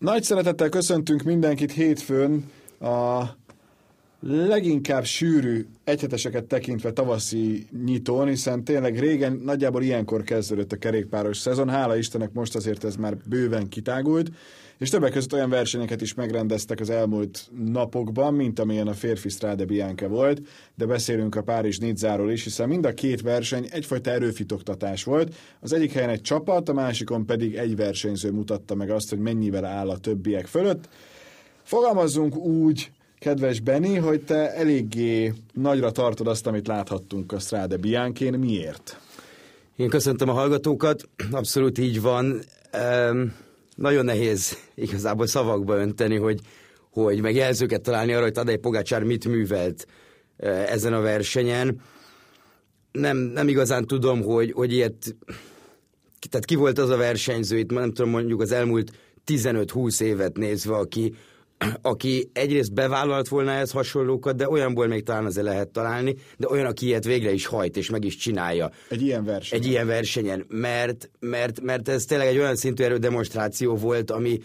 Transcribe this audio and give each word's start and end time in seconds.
Nagy 0.00 0.22
szeretettel 0.22 0.68
köszöntünk 0.68 1.22
mindenkit 1.22 1.72
hétfőn 1.72 2.50
a 2.80 3.22
leginkább 4.22 5.04
sűrű 5.04 5.66
egyheteseket 5.84 6.44
tekintve 6.44 6.92
tavaszi 6.92 7.66
nyitón, 7.84 8.28
hiszen 8.28 8.64
tényleg 8.64 8.98
régen 8.98 9.32
nagyjából 9.44 9.82
ilyenkor 9.82 10.22
kezdődött 10.22 10.72
a 10.72 10.76
kerékpáros 10.76 11.36
szezon. 11.36 11.68
Hála 11.68 11.96
Istennek 11.96 12.32
most 12.32 12.54
azért 12.54 12.84
ez 12.84 12.96
már 12.96 13.16
bőven 13.24 13.68
kitágult, 13.68 14.30
és 14.78 14.90
többek 14.90 15.12
között 15.12 15.32
olyan 15.32 15.50
versenyeket 15.50 16.00
is 16.00 16.14
megrendeztek 16.14 16.80
az 16.80 16.90
elmúlt 16.90 17.50
napokban, 17.64 18.34
mint 18.34 18.58
amilyen 18.58 18.86
a 18.86 18.92
férfi 18.92 19.28
Strade 19.28 19.64
Bianca 19.64 20.08
volt, 20.08 20.40
de 20.74 20.86
beszélünk 20.86 21.34
a 21.34 21.42
Párizs 21.42 21.78
Nizzáról 21.78 22.30
is, 22.30 22.44
hiszen 22.44 22.68
mind 22.68 22.86
a 22.86 22.94
két 22.94 23.20
verseny 23.20 23.68
egyfajta 23.70 24.10
erőfitoktatás 24.10 25.04
volt. 25.04 25.34
Az 25.60 25.72
egyik 25.72 25.92
helyen 25.92 26.08
egy 26.08 26.20
csapat, 26.20 26.68
a 26.68 26.72
másikon 26.72 27.26
pedig 27.26 27.54
egy 27.54 27.76
versenyző 27.76 28.30
mutatta 28.30 28.74
meg 28.74 28.90
azt, 28.90 29.10
hogy 29.10 29.18
mennyivel 29.18 29.64
áll 29.64 29.90
a 29.90 29.98
többiek 29.98 30.46
fölött. 30.46 30.88
Fogalmazzunk 31.62 32.36
úgy, 32.36 32.90
kedves 33.20 33.60
Benny, 33.60 33.98
hogy 33.98 34.24
te 34.24 34.54
eléggé 34.54 35.32
nagyra 35.52 35.90
tartod 35.90 36.26
azt, 36.26 36.46
amit 36.46 36.66
láthattunk 36.66 37.32
a 37.32 37.38
Strade 37.38 37.76
Biancén. 37.76 38.38
Miért? 38.38 39.00
Én 39.76 39.88
köszöntöm 39.88 40.28
a 40.28 40.32
hallgatókat, 40.32 41.08
abszolút 41.30 41.78
így 41.78 42.00
van. 42.00 42.40
Um, 43.10 43.34
nagyon 43.76 44.04
nehéz 44.04 44.56
igazából 44.74 45.26
szavakba 45.26 45.76
önteni, 45.76 46.16
hogy, 46.16 46.40
hogy 46.90 47.20
meg 47.20 47.34
jelzőket 47.34 47.80
találni 47.80 48.12
arra, 48.12 48.22
hogy 48.22 48.32
Tadej 48.32 48.56
Pogácsár 48.56 49.02
mit 49.02 49.28
művelt 49.28 49.86
ezen 50.66 50.92
a 50.92 51.00
versenyen. 51.00 51.80
Nem, 52.92 53.16
nem 53.16 53.48
igazán 53.48 53.86
tudom, 53.86 54.22
hogy, 54.22 54.52
hogy 54.52 54.72
ilyet, 54.72 55.16
tehát 56.30 56.44
ki 56.44 56.54
volt 56.54 56.78
az 56.78 56.88
a 56.88 56.96
versenyző, 56.96 57.58
itt 57.58 57.70
nem 57.70 57.92
tudom 57.92 58.10
mondjuk 58.10 58.40
az 58.40 58.52
elmúlt 58.52 58.92
15-20 59.26 60.00
évet 60.00 60.36
nézve, 60.36 60.74
aki, 60.74 61.14
aki 61.82 62.30
egyrészt 62.32 62.72
bevállalt 62.72 63.28
volna 63.28 63.50
ehhez 63.50 63.70
hasonlókat, 63.70 64.36
de 64.36 64.48
olyanból 64.48 64.86
még 64.86 65.02
talán 65.02 65.24
azért 65.24 65.46
lehet 65.46 65.68
találni, 65.68 66.14
de 66.36 66.48
olyan, 66.48 66.66
aki 66.66 66.86
ilyet 66.86 67.04
végre 67.04 67.32
is 67.32 67.46
hajt 67.46 67.76
és 67.76 67.90
meg 67.90 68.04
is 68.04 68.16
csinálja. 68.16 68.70
Egy 68.88 69.02
ilyen 69.02 69.24
versenyen. 69.24 69.64
Egy 69.64 69.70
ilyen 69.70 69.86
versenyen, 69.86 70.44
mert, 70.48 71.10
mert, 71.20 71.60
mert 71.60 71.88
ez 71.88 72.04
tényleg 72.04 72.26
egy 72.26 72.38
olyan 72.38 72.56
szintű 72.56 72.84
erődemonstráció 72.84 73.76
volt, 73.76 74.10
ami 74.10 74.40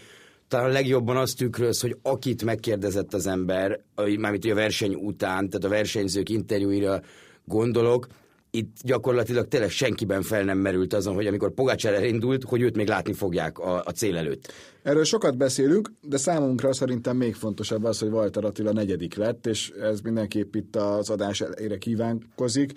talán 0.48 0.70
a 0.70 0.74
legjobban 0.74 1.18
azt 1.18 1.38
tükröz, 1.38 1.82
hogy 1.82 1.98
akit 2.02 2.44
megkérdezett 2.44 3.14
az 3.14 3.28
ember, 3.28 3.80
mármint 4.18 4.46
a 4.46 4.54
verseny 4.54 4.94
után, 4.94 5.50
tehát 5.50 5.64
a 5.66 5.70
versenyzők 5.70 6.30
interjúira 6.30 7.02
gondolok, 7.46 8.08
itt 8.56 8.78
gyakorlatilag 8.82 9.48
tényleg 9.48 9.70
senkiben 9.70 10.22
fel 10.22 10.44
nem 10.44 10.58
merült 10.58 10.94
azon, 10.94 11.14
hogy 11.14 11.28
amikor 11.28 11.52
Pogácsár 11.52 11.94
elindult, 11.94 12.44
hogy 12.44 12.62
őt 12.62 12.76
még 12.76 12.88
látni 12.88 13.14
fogják 13.14 13.60
a, 13.60 13.84
a 13.86 13.92
cél 13.92 14.18
előtt. 14.18 14.54
Erről 14.84 15.04
sokat 15.04 15.38
beszélünk, 15.38 15.92
de 16.02 16.18
számunkra 16.18 16.74
szerintem 16.74 17.18
még 17.18 17.36
fontosabb 17.36 17.84
az, 17.84 18.00
hogy 18.00 18.10
Walter 18.10 18.44
Attila 18.44 18.74
negyedik 18.74 19.16
lett, 19.16 19.46
és 19.46 19.70
ez 19.70 20.00
mindenképp 20.00 20.56
itt 20.56 20.76
az 20.76 21.10
adás 21.10 21.42
elére 21.42 21.78
kívánkozik. 21.78 22.74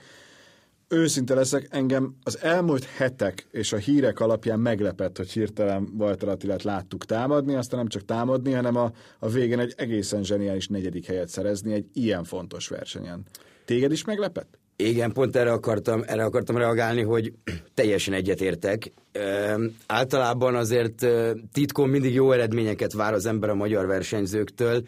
Őszinte 0.88 1.34
leszek, 1.34 1.66
engem 1.70 2.14
az 2.22 2.38
elmúlt 2.42 2.84
hetek 2.84 3.46
és 3.50 3.72
a 3.72 3.76
hírek 3.76 4.20
alapján 4.20 4.60
meglepett, 4.60 5.16
hogy 5.16 5.30
hirtelen 5.30 5.88
Walter 5.98 6.28
Attilát 6.28 6.62
láttuk 6.62 7.04
támadni, 7.04 7.54
aztán 7.54 7.78
nem 7.78 7.88
csak 7.88 8.04
támadni, 8.04 8.52
hanem 8.52 8.76
a, 8.76 8.92
a 9.18 9.28
végén 9.28 9.58
egy 9.58 9.74
egészen 9.76 10.24
zseniális 10.24 10.68
negyedik 10.68 11.06
helyet 11.06 11.28
szerezni 11.28 11.72
egy 11.72 11.86
ilyen 11.92 12.24
fontos 12.24 12.68
versenyen. 12.68 13.24
Téged 13.64 13.92
is 13.92 14.04
meglepett? 14.04 14.58
Igen, 14.82 15.12
pont 15.12 15.36
erre 15.36 15.52
akartam, 15.52 16.02
erre 16.06 16.24
akartam 16.24 16.56
reagálni, 16.56 17.02
hogy 17.02 17.32
teljesen 17.74 18.14
egyetértek. 18.14 18.92
E, 19.12 19.56
általában 19.86 20.54
azért 20.54 21.06
titkon 21.52 21.88
mindig 21.88 22.14
jó 22.14 22.32
eredményeket 22.32 22.92
vár 22.92 23.12
az 23.12 23.26
ember 23.26 23.50
a 23.50 23.54
magyar 23.54 23.86
versenyzőktől. 23.86 24.82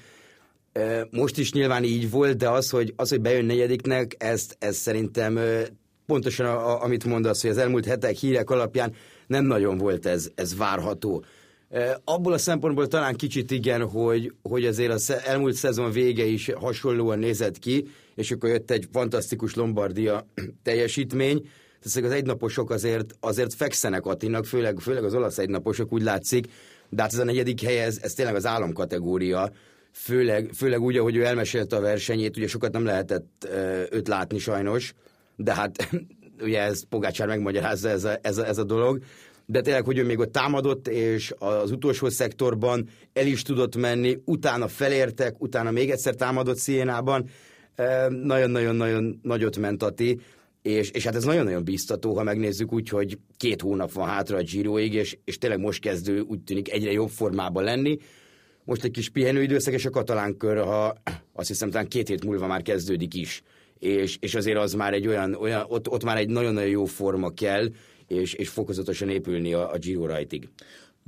E, 0.73 1.07
most 1.11 1.39
is 1.39 1.53
nyilván 1.53 1.85
így 1.85 2.11
volt, 2.11 2.37
de 2.37 2.49
az, 2.49 2.71
hogy, 2.71 2.93
az, 2.97 3.09
hogy 3.11 3.21
bejön 3.21 3.45
negyediknek, 3.45 4.15
ezt, 4.19 4.57
ezt 4.59 4.79
szerintem 4.79 5.39
pontosan 6.07 6.47
a, 6.47 6.71
a, 6.71 6.83
amit 6.83 7.05
mondasz, 7.05 7.43
hogy 7.43 7.51
az 7.51 7.59
elmúlt 7.59 7.87
hetek 7.87 8.17
hírek 8.17 8.51
alapján 8.51 8.95
nem 9.27 9.45
nagyon 9.45 9.79
volt 9.79 10.07
ez, 10.07 10.31
ez 10.35 10.57
várható. 10.57 11.25
Abból 12.05 12.33
a 12.33 12.39
szempontból 12.39 12.87
talán 12.89 13.15
kicsit 13.15 13.51
igen, 13.51 13.89
hogy, 13.89 14.33
hogy 14.43 14.65
azért 14.65 14.93
az 14.93 15.15
elmúlt 15.25 15.55
szezon 15.55 15.91
vége 15.91 16.25
is 16.25 16.51
hasonlóan 16.55 17.19
nézett 17.19 17.59
ki, 17.59 17.87
és 18.15 18.31
akkor 18.31 18.49
jött 18.49 18.71
egy 18.71 18.89
fantasztikus 18.93 19.55
Lombardia 19.55 20.27
teljesítmény, 20.63 21.49
tehát 21.83 22.11
az 22.11 22.17
egynaposok 22.17 22.71
azért, 22.71 23.15
azért 23.21 23.55
fekszenek 23.55 24.07
Attinak, 24.07 24.45
főleg, 24.47 24.79
főleg 24.79 25.05
az 25.05 25.15
olasz 25.15 25.39
egynaposok 25.39 25.93
úgy 25.93 26.03
látszik, 26.03 26.47
de 26.89 27.03
hát 27.03 27.13
ez 27.13 27.19
a 27.19 27.25
negyedik 27.25 27.61
hely, 27.61 27.81
ez, 27.81 27.99
ez 28.03 28.13
tényleg 28.13 28.35
az 28.35 28.47
államkategória, 28.47 29.51
főleg, 29.93 30.51
főleg 30.55 30.81
úgy, 30.81 30.97
ahogy 30.97 31.17
ő 31.17 31.25
elmesélte 31.25 31.77
a 31.77 31.81
versenyét, 31.81 32.37
ugye 32.37 32.47
sokat 32.47 32.73
nem 32.73 32.85
lehetett 32.85 33.49
őt 33.91 34.09
látni 34.09 34.39
sajnos, 34.39 34.95
de 35.37 35.55
hát 35.55 35.89
ugye 36.43 36.61
ez 36.61 36.83
Pogácsár 36.89 37.27
megmagyarázza 37.27 37.89
ez 37.89 38.05
a, 38.05 38.19
ez 38.23 38.39
a, 38.39 38.47
ez 38.47 38.59
a 38.59 38.65
dolog, 38.65 39.03
de 39.47 39.61
tényleg, 39.61 39.85
hogy 39.85 39.99
ő 39.99 40.05
még 40.05 40.19
ott 40.19 40.33
támadott, 40.33 40.89
és 40.89 41.35
az 41.39 41.71
utolsó 41.71 42.09
szektorban 42.09 42.89
el 43.13 43.27
is 43.27 43.43
tudott 43.43 43.77
menni, 43.77 44.19
utána 44.25 44.69
felértek, 44.69 45.41
utána 45.43 45.71
még 45.71 45.91
egyszer 45.91 46.15
támadott 46.15 46.57
Szénában, 46.57 47.29
nagyon-nagyon-nagyon 48.09 49.21
nagyot 49.23 49.57
ment 49.57 49.83
Ati, 49.83 50.21
és, 50.63 50.91
és 50.91 51.05
hát 51.05 51.15
ez 51.15 51.25
nagyon-nagyon 51.25 51.65
biztató, 51.65 52.17
ha 52.17 52.23
megnézzük 52.23 52.73
úgy, 52.73 52.89
hogy 52.89 53.19
két 53.37 53.61
hónap 53.61 53.93
van 53.93 54.09
hátra 54.09 54.37
a 54.37 54.43
Giroig, 54.43 54.95
és, 54.95 55.19
és 55.25 55.39
tényleg 55.39 55.61
most 55.61 55.81
kezdő 55.81 56.21
úgy 56.21 56.41
tűnik 56.41 56.73
egyre 56.73 56.93
jobb 56.93 57.09
formában 57.09 57.65
lenni. 57.65 57.99
Most 58.65 58.85
egy 58.85 58.91
kis 58.91 59.09
pihenőidőszak, 59.09 59.75
és 59.75 59.87
a 59.87 59.91
katalán 59.91 60.37
kör, 60.37 60.57
ha 60.57 60.95
azt 61.33 61.49
hiszem, 61.49 61.71
talán 61.71 61.89
két 61.89 62.09
hét 62.09 62.25
múlva 62.25 62.47
már 62.47 62.63
kezdődik 62.63 63.15
is. 63.15 63.43
És, 63.79 64.17
és 64.21 64.35
azért 64.35 64.59
az 64.59 64.73
már 64.73 64.93
egy 64.93 65.07
olyan, 65.07 65.35
olyan 65.35 65.65
ott, 65.69 65.89
ott 65.89 66.05
már 66.05 66.17
egy 66.17 66.29
nagyon-nagyon 66.29 66.71
jó 66.71 66.85
forma 66.85 67.31
kell, 67.31 67.69
és, 68.07 68.33
és 68.33 68.49
fokozatosan 68.49 69.09
épülni 69.09 69.53
a, 69.53 69.73
a 69.73 69.79
Giro 69.79 70.07
rajtig. 70.07 70.49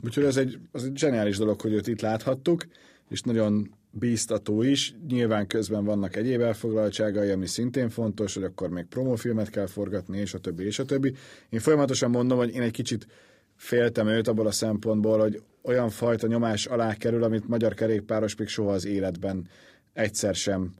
Úgyhogy 0.04 0.24
ez 0.24 0.36
egy, 0.36 0.58
az 0.72 0.84
egy 0.84 0.96
zseniális 0.96 1.36
dolog, 1.36 1.60
hogy 1.60 1.72
őt 1.72 1.86
itt 1.86 2.00
láthattuk, 2.00 2.66
és 3.10 3.20
nagyon 3.20 3.74
bíztató 3.92 4.62
is. 4.62 4.94
Nyilván 5.08 5.46
közben 5.46 5.84
vannak 5.84 6.16
egyéb 6.16 6.40
elfoglaltságai, 6.40 7.30
ami 7.30 7.46
szintén 7.46 7.88
fontos, 7.88 8.34
hogy 8.34 8.42
akkor 8.42 8.68
még 8.68 8.84
promófilmet 8.84 9.50
kell 9.50 9.66
forgatni, 9.66 10.18
és 10.18 10.34
a 10.34 10.38
többi, 10.38 10.64
és 10.64 10.78
a 10.78 10.84
többi. 10.84 11.14
Én 11.48 11.60
folyamatosan 11.60 12.10
mondom, 12.10 12.38
hogy 12.38 12.54
én 12.54 12.62
egy 12.62 12.72
kicsit 12.72 13.06
féltem 13.56 14.08
őt 14.08 14.28
abból 14.28 14.46
a 14.46 14.50
szempontból, 14.50 15.18
hogy 15.18 15.42
olyan 15.62 15.90
fajta 15.90 16.26
nyomás 16.26 16.66
alá 16.66 16.94
kerül, 16.94 17.22
amit 17.22 17.48
magyar 17.48 17.74
kerékpáros 17.74 18.36
még 18.36 18.48
soha 18.48 18.72
az 18.72 18.86
életben 18.86 19.48
egyszer 19.92 20.34
sem 20.34 20.74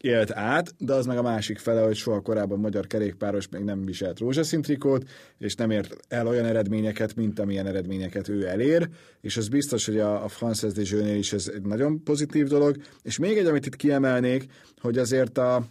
élt 0.00 0.32
át, 0.32 0.74
de 0.78 0.92
az 0.92 1.06
meg 1.06 1.18
a 1.18 1.22
másik 1.22 1.58
fele, 1.58 1.80
hogy 1.80 1.96
soha 1.96 2.20
korábban 2.20 2.58
magyar 2.58 2.86
kerékpáros 2.86 3.48
még 3.48 3.62
nem 3.62 3.84
viselt 3.84 4.18
rózsaszín 4.18 4.62
trikót, 4.62 5.08
és 5.38 5.54
nem 5.54 5.70
ért 5.70 5.96
el 6.08 6.26
olyan 6.26 6.44
eredményeket, 6.44 7.14
mint 7.14 7.38
amilyen 7.38 7.66
eredményeket 7.66 8.28
ő 8.28 8.46
elér, 8.46 8.88
és 9.20 9.36
az 9.36 9.48
biztos, 9.48 9.86
hogy 9.86 9.98
a, 9.98 10.24
a 10.24 10.28
Frances 10.28 10.72
de 10.72 11.16
is 11.16 11.32
ez 11.32 11.50
egy 11.54 11.62
nagyon 11.62 12.02
pozitív 12.02 12.46
dolog, 12.46 12.76
és 13.02 13.18
még 13.18 13.38
egy, 13.38 13.46
amit 13.46 13.66
itt 13.66 13.76
kiemelnék, 13.76 14.46
hogy 14.80 14.98
azért 14.98 15.38
a, 15.38 15.66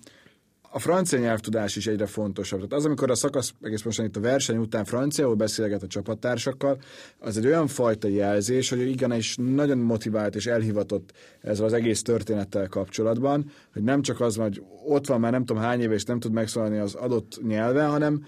a 0.75 0.79
francia 0.79 1.19
nyelvtudás 1.19 1.75
is 1.75 1.87
egyre 1.87 2.05
fontosabb. 2.05 2.59
Tehát 2.59 2.73
az, 2.73 2.85
amikor 2.85 3.11
a 3.11 3.15
szakasz, 3.15 3.53
egész 3.61 3.83
most 3.83 4.01
itt 4.01 4.15
a 4.15 4.19
verseny 4.19 4.57
után 4.57 4.85
franciául 4.85 5.35
beszélget 5.35 5.83
a 5.83 5.87
csapattársakkal, 5.87 6.77
az 7.19 7.37
egy 7.37 7.45
olyan 7.45 7.67
fajta 7.67 8.07
jelzés, 8.07 8.69
hogy 8.69 8.81
igen, 8.81 9.11
és 9.11 9.35
nagyon 9.39 9.77
motivált 9.77 10.35
és 10.35 10.45
elhivatott 10.45 11.13
ezzel 11.41 11.65
az 11.65 11.73
egész 11.73 12.01
történettel 12.01 12.67
kapcsolatban, 12.67 13.51
hogy 13.73 13.83
nem 13.83 14.01
csak 14.01 14.21
az, 14.21 14.35
hogy 14.35 14.63
ott 14.85 15.07
van 15.07 15.19
már 15.19 15.31
nem 15.31 15.45
tudom 15.45 15.61
hány 15.61 15.81
éve, 15.81 15.93
és 15.93 16.03
nem 16.03 16.19
tud 16.19 16.31
megszólalni 16.31 16.77
az 16.77 16.93
adott 16.93 17.39
nyelven, 17.47 17.89
hanem 17.89 18.25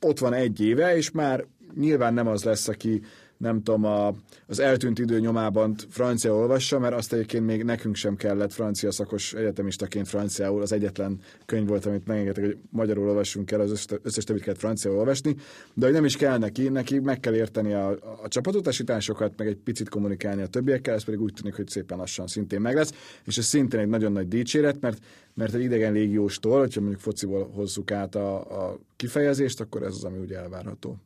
ott 0.00 0.18
van 0.18 0.32
egy 0.32 0.60
éve, 0.60 0.96
és 0.96 1.10
már 1.10 1.46
nyilván 1.74 2.14
nem 2.14 2.26
az 2.26 2.44
lesz, 2.44 2.68
aki 2.68 3.02
nem 3.36 3.62
tudom, 3.62 3.84
a, 3.84 4.14
az 4.46 4.58
eltűnt 4.58 4.98
idő 4.98 5.20
nyomában 5.20 5.74
francia 5.88 6.34
olvassa, 6.34 6.78
mert 6.78 6.94
azt 6.94 7.12
egyébként 7.12 7.46
még 7.46 7.64
nekünk 7.64 7.94
sem 7.94 8.16
kellett 8.16 8.52
francia 8.52 8.90
szakos 8.90 9.34
egyetemistaként 9.34 10.08
franciául, 10.08 10.62
az 10.62 10.72
egyetlen 10.72 11.20
könyv 11.46 11.68
volt, 11.68 11.86
amit 11.86 12.06
megengedtek, 12.06 12.44
hogy 12.44 12.58
magyarul 12.70 13.08
olvassunk 13.08 13.50
el, 13.50 13.60
az 13.60 13.86
összes 14.02 14.24
többit 14.24 14.42
kellett 14.42 14.60
franciául 14.60 14.96
olvasni, 14.96 15.36
de 15.74 15.84
hogy 15.84 15.94
nem 15.94 16.04
is 16.04 16.16
kell 16.16 16.38
neki, 16.38 16.68
neki 16.68 16.98
meg 16.98 17.20
kell 17.20 17.34
érteni 17.34 17.72
a, 17.72 17.90
a 18.22 18.28
csapatutasításokat, 18.28 19.32
meg 19.36 19.46
egy 19.46 19.56
picit 19.56 19.88
kommunikálni 19.88 20.42
a 20.42 20.46
többiekkel, 20.46 20.94
ez 20.94 21.04
pedig 21.04 21.20
úgy 21.20 21.32
tűnik, 21.32 21.54
hogy 21.54 21.68
szépen 21.68 21.98
lassan 21.98 22.26
szintén 22.26 22.60
meg 22.60 22.74
lesz, 22.74 22.92
és 23.24 23.38
ez 23.38 23.44
szintén 23.44 23.80
egy 23.80 23.88
nagyon 23.88 24.12
nagy 24.12 24.28
dicséret, 24.28 24.80
mert 24.80 24.98
mert 25.34 25.54
egy 25.54 25.62
idegen 25.62 25.92
légióstól, 25.92 26.58
hogyha 26.58 26.80
mondjuk 26.80 27.00
fociból 27.00 27.50
hozzuk 27.54 27.90
át 27.90 28.14
a, 28.14 28.36
a 28.68 28.78
kifejezést, 28.96 29.60
akkor 29.60 29.82
ez 29.82 29.94
az, 29.94 30.04
ami 30.04 30.18
úgy 30.18 30.32
elvárható. 30.32 30.96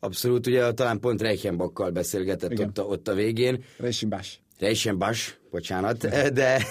Abszolút, 0.00 0.46
ugye 0.46 0.72
talán 0.72 1.00
pont 1.00 1.22
Reichenbakkal 1.22 1.90
beszélgetett 1.90 2.58
ott 2.58 2.78
a, 2.78 2.82
ott 2.82 3.08
a 3.08 3.14
végén. 3.14 3.64
Reichenbach. 3.76 4.28
Reichenbach, 4.58 5.20
bocsánat, 5.50 6.08
de 6.32 6.66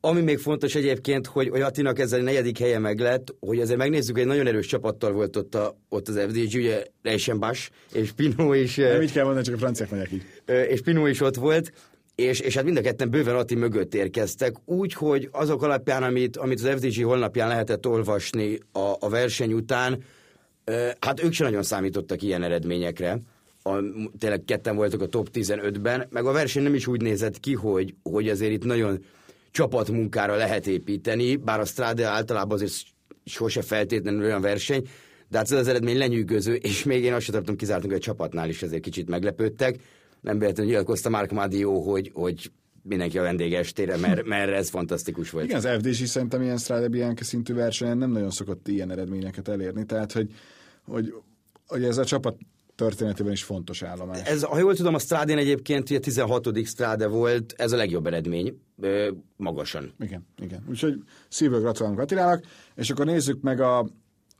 ami 0.00 0.20
még 0.20 0.38
fontos 0.38 0.74
egyébként, 0.74 1.26
hogy, 1.26 1.48
hogy 1.48 1.60
Attinak 1.60 1.98
ezzel 1.98 2.20
a 2.20 2.22
negyedik 2.22 2.58
helye 2.58 2.78
meg 2.78 2.98
lett, 2.98 3.34
hogy 3.40 3.60
azért 3.60 3.78
megnézzük, 3.78 4.18
egy 4.18 4.26
nagyon 4.26 4.46
erős 4.46 4.66
csapattal 4.66 5.12
volt 5.12 5.36
ott, 5.36 5.54
a, 5.54 5.76
ott 5.88 6.08
az 6.08 6.20
FDG, 6.28 6.54
ugye 6.54 6.84
Reichenbach 7.02 7.68
és 7.92 8.12
Pino 8.12 8.52
is. 8.52 8.76
Nem 8.76 9.02
így 9.02 9.12
kell 9.12 9.24
mondani, 9.24 9.44
csak 9.44 9.54
a 9.54 9.58
franciák 9.58 9.90
mondják 9.90 10.12
így. 10.12 10.24
És 10.68 10.80
Pino 10.80 11.06
is 11.06 11.20
ott 11.20 11.36
volt, 11.36 11.72
és, 12.14 12.40
és 12.40 12.54
hát 12.54 12.64
mind 12.64 12.76
a 12.76 12.80
ketten 12.80 13.10
bőven 13.10 13.36
Atti 13.36 13.54
mögött 13.54 13.94
érkeztek, 13.94 14.54
úgy, 14.64 14.92
hogy 14.92 15.28
azok 15.32 15.62
alapján, 15.62 16.02
amit, 16.02 16.36
amit 16.36 16.60
az 16.60 16.80
FDG 16.80 17.04
holnapján 17.04 17.48
lehetett 17.48 17.86
olvasni 17.86 18.58
a, 18.72 18.92
a 18.98 19.08
verseny 19.08 19.52
után, 19.52 20.04
hát 21.00 21.22
ők 21.22 21.32
sem 21.32 21.46
nagyon 21.46 21.62
számítottak 21.62 22.22
ilyen 22.22 22.42
eredményekre. 22.42 23.20
A, 23.62 23.78
tényleg 24.18 24.42
ketten 24.44 24.76
voltak 24.76 25.00
a 25.00 25.06
top 25.06 25.28
15-ben, 25.32 26.06
meg 26.10 26.24
a 26.24 26.32
verseny 26.32 26.62
nem 26.62 26.74
is 26.74 26.86
úgy 26.86 27.00
nézett 27.00 27.40
ki, 27.40 27.54
hogy, 27.54 27.94
hogy 28.02 28.28
azért 28.28 28.52
itt 28.52 28.64
nagyon 28.64 29.04
csapatmunkára 29.50 30.36
lehet 30.36 30.66
építeni, 30.66 31.36
bár 31.36 31.60
a 31.60 31.64
Strade 31.64 32.06
általában 32.06 32.56
azért 32.56 32.72
sose 33.24 33.62
feltétlenül 33.62 34.24
olyan 34.24 34.40
verseny, 34.40 34.88
de 35.28 35.36
hát 35.36 35.52
ez 35.52 35.58
az 35.58 35.68
eredmény 35.68 35.98
lenyűgöző, 35.98 36.54
és 36.54 36.84
még 36.84 37.04
én 37.04 37.12
azt 37.12 37.24
sem 37.24 37.34
tartom 37.34 37.56
kizártunk, 37.56 37.92
hogy 37.92 38.00
a 38.00 38.04
csapatnál 38.04 38.48
is 38.48 38.62
azért 38.62 38.82
kicsit 38.82 39.08
meglepődtek. 39.08 39.76
Nem 40.20 40.38
véletlenül 40.38 40.70
nyilatkozta 40.70 41.10
Mark 41.10 41.30
Madio, 41.30 41.80
hogy, 41.80 42.10
hogy 42.14 42.50
mindenki 42.82 43.18
a 43.18 43.22
vendégestére, 43.22 43.96
mert, 43.96 44.24
mert 44.24 44.52
ez 44.52 44.68
fantasztikus 44.68 45.30
volt. 45.30 45.44
Igen, 45.44 45.56
az 45.56 45.66
FDC 45.66 46.08
szerintem 46.08 46.42
ilyen 46.42 46.58
Strade 46.58 46.88
Bianca 46.88 47.24
szintű 47.24 47.54
versenyen 47.54 47.98
nem 47.98 48.10
nagyon 48.10 48.30
szokott 48.30 48.68
ilyen 48.68 48.90
eredményeket 48.90 49.48
elérni, 49.48 49.84
tehát 49.84 50.12
hogy, 50.12 50.30
hogy, 50.86 51.14
hogy 51.66 51.84
ez 51.84 51.98
a 51.98 52.04
csapat 52.04 52.36
történetében 52.74 53.32
is 53.32 53.42
fontos 53.42 53.82
állomás. 53.82 54.22
Ez, 54.22 54.42
ha 54.42 54.58
jól 54.58 54.74
tudom, 54.74 54.94
a 54.94 54.98
Strádén 54.98 55.38
egyébként 55.38 55.90
ugye 55.90 55.98
16. 55.98 56.66
Stráde 56.66 57.06
volt, 57.06 57.54
ez 57.56 57.72
a 57.72 57.76
legjobb 57.76 58.06
eredmény, 58.06 58.60
magasan. 59.36 59.94
Igen, 60.00 60.26
igen. 60.42 60.64
Úgyhogy 60.68 61.02
szívből 61.28 61.60
gratulálunk 61.60 62.00
Attilának, 62.00 62.44
és 62.74 62.90
akkor 62.90 63.06
nézzük 63.06 63.40
meg 63.40 63.60
a, 63.60 63.78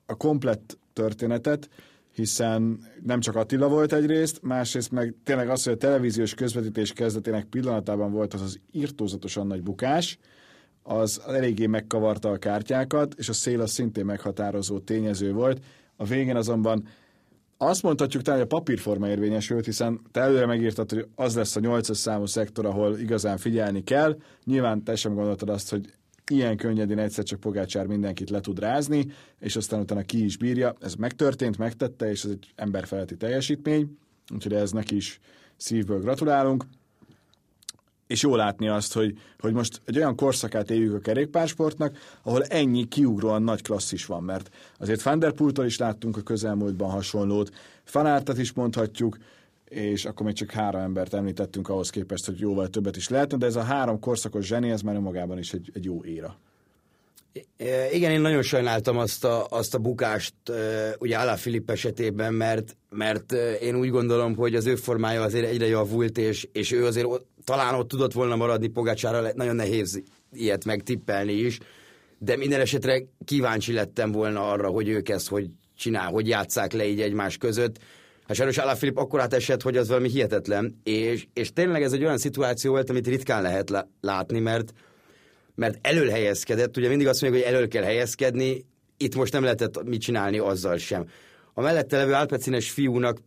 a 0.07 0.17
komplett 0.17 0.79
történetet, 0.93 1.69
hiszen 2.13 2.81
nem 3.03 3.21
csak 3.21 3.37
Attila 3.37 3.69
volt 3.69 3.93
egyrészt, 3.93 4.43
másrészt 4.43 4.91
meg 4.91 5.15
tényleg 5.25 5.49
az, 5.49 5.65
hogy 5.65 5.73
a 5.73 5.77
televíziós 5.77 6.35
közvetítés 6.35 6.93
kezdetének 6.93 7.45
pillanatában 7.45 8.13
volt 8.13 8.35
az 8.35 8.41
az 8.41 8.61
írtózatosan 8.71 9.47
nagy 9.47 9.63
bukás, 9.63 10.19
az 10.83 11.21
eléggé 11.27 11.67
megkavarta 11.67 12.31
a 12.31 12.37
kártyákat, 12.37 13.15
és 13.15 13.29
a 13.29 13.33
szél 13.33 13.61
az 13.61 13.71
szintén 13.71 14.05
meghatározó 14.05 14.79
tényező 14.79 15.33
volt. 15.33 15.61
A 15.97 16.05
végén 16.05 16.37
azonban 16.37 16.87
azt 17.57 17.83
mondhatjuk 17.83 18.23
talán, 18.23 18.41
hogy 18.41 18.49
a 18.53 18.57
papírforma 18.57 19.09
érvényesült, 19.09 19.65
hiszen 19.65 20.01
te 20.11 20.21
előre 20.21 20.47
megírtad, 20.47 20.91
hogy 20.91 21.07
az 21.15 21.37
lesz 21.37 21.57
a 21.57 21.61
8 21.61 21.97
számú 21.97 22.27
szektor, 22.27 22.67
ahol 22.67 22.99
igazán 22.99 23.37
figyelni 23.37 23.85
kell. 23.85 24.19
Nyilván 24.45 24.83
te 24.85 24.97
sem 24.97 25.15
gondoltad 25.15 25.49
azt, 25.49 25.71
hogy 25.71 25.93
ilyen 26.31 26.57
könnyedén 26.57 26.99
egyszer 26.99 27.25
csak 27.25 27.41
Pogácsár 27.41 27.87
mindenkit 27.87 28.31
le 28.31 28.41
tud 28.41 28.59
rázni, 28.59 29.07
és 29.41 29.57
aztán 29.57 29.81
utána 29.81 30.03
ki 30.03 30.25
is 30.25 30.37
bírja. 30.37 30.75
Ez 30.81 30.95
megtörtént, 30.95 31.59
megtette, 31.59 32.11
és 32.11 32.25
ez 32.25 32.31
egy 32.31 32.53
emberfeletti 32.57 33.17
teljesítmény, 33.17 33.99
úgyhogy 34.35 34.53
ez 34.53 34.71
neki 34.71 34.97
is 34.97 35.21
szívből 35.57 36.01
gratulálunk 36.01 36.65
és 38.07 38.23
jó 38.23 38.37
látni 38.37 38.69
azt, 38.69 38.93
hogy, 38.93 39.19
hogy 39.39 39.53
most 39.53 39.81
egy 39.85 39.97
olyan 39.97 40.17
korszakát 40.17 40.71
éljük 40.71 40.95
a 40.95 40.99
kerékpársportnak, 40.99 41.99
ahol 42.23 42.45
ennyi 42.45 42.89
kiugróan 42.89 43.43
nagy 43.43 43.63
klasszis 43.63 44.07
van, 44.07 44.23
mert 44.23 44.51
azért 44.79 45.03
Van 45.03 45.19
der 45.19 45.33
Poeltól 45.33 45.65
is 45.65 45.79
láttunk 45.79 46.17
a 46.17 46.23
közelmúltban 46.23 46.91
hasonlót, 46.91 47.51
Fanártat 47.85 48.39
is 48.39 48.53
mondhatjuk, 48.53 49.17
és 49.69 50.05
akkor 50.05 50.27
még 50.27 50.35
csak 50.35 50.51
három 50.51 50.81
embert 50.81 51.15
említettünk 51.15 51.69
ahhoz 51.69 51.91
képest, 51.91 52.27
hogy 52.27 52.39
jóval 52.39 52.69
többet 52.69 52.97
is 52.97 53.09
lehetne, 53.09 53.37
de 53.37 53.47
ez 53.47 53.57
a 53.57 53.63
három 53.63 54.01
korszakos 54.01 54.47
zseni, 54.47 54.71
ez 54.71 54.81
már 54.81 54.95
önmagában 54.95 55.39
is 55.39 55.53
egy, 55.53 55.71
egy 55.75 55.85
jó 55.85 56.05
éra. 56.05 56.37
Igen, 57.93 58.11
én 58.11 58.21
nagyon 58.21 58.43
sajnáltam 58.43 58.99
azt 58.99 59.25
a, 59.25 59.47
azt 59.51 59.75
a 59.75 59.79
bukást 59.79 60.35
ugye 60.99 61.19
Alá 61.19 61.37
Filip 61.37 61.71
esetében, 61.71 62.35
mert, 62.35 62.77
mert 62.91 63.33
én 63.61 63.77
úgy 63.77 63.91
gondolom, 63.91 64.37
hogy 64.37 64.55
az 64.55 64.67
ő 64.67 64.75
formája 64.75 65.23
azért 65.23 65.47
egyre 65.47 65.67
javult, 65.67 66.19
és, 66.19 66.49
és 66.53 66.73
ő 66.73 66.87
azért 66.87 67.07
talán 67.45 67.75
ott 67.75 67.89
tudott 67.89 68.13
volna 68.13 68.37
maradni 68.37 68.67
Pogácsára, 68.67 69.31
nagyon 69.35 69.57
nehéz 69.57 70.03
ilyet 70.33 70.65
megtippelni 70.65 71.33
is, 71.33 71.59
de 72.19 72.37
minden 72.37 72.61
esetre 72.61 73.03
kíváncsi 73.25 73.73
lettem 73.73 74.13
volna 74.13 74.51
arra, 74.51 74.69
hogy 74.69 74.89
ők 74.89 75.09
ezt 75.09 75.29
hogy 75.29 75.51
csinál, 75.77 76.11
hogy 76.11 76.29
játsszák 76.29 76.73
le 76.73 76.87
így 76.87 77.01
egymás 77.01 77.37
között. 77.37 77.79
Hát 78.27 78.37
sajnos 78.37 78.79
Filip 78.79 78.99
akkor 78.99 79.27
esett, 79.31 79.63
hogy 79.63 79.77
az 79.77 79.89
valami 79.89 80.09
hihetetlen, 80.09 80.81
és, 80.83 81.27
és 81.33 81.53
tényleg 81.53 81.83
ez 81.83 81.93
egy 81.93 82.05
olyan 82.05 82.19
szituáció 82.19 82.71
volt, 82.71 82.91
amit 82.91 83.07
ritkán 83.07 83.43
lehet 83.43 83.87
látni, 84.01 84.39
mert 84.39 84.73
mert 85.55 85.87
elől 85.87 86.09
helyezkedett, 86.09 86.77
ugye 86.77 86.89
mindig 86.89 87.07
azt 87.07 87.23
mondjuk, 87.23 87.45
hogy 87.45 87.53
elől 87.53 87.69
kell 87.69 87.83
helyezkedni, 87.83 88.65
itt 88.97 89.15
most 89.15 89.33
nem 89.33 89.43
lehetett 89.43 89.85
mit 89.85 90.01
csinálni 90.01 90.39
azzal 90.39 90.77
sem. 90.77 91.07
A 91.55 91.61
mellette 91.61 91.97
levő 91.97 92.13
álpecines 92.13 92.71
fiúnak 92.71 93.19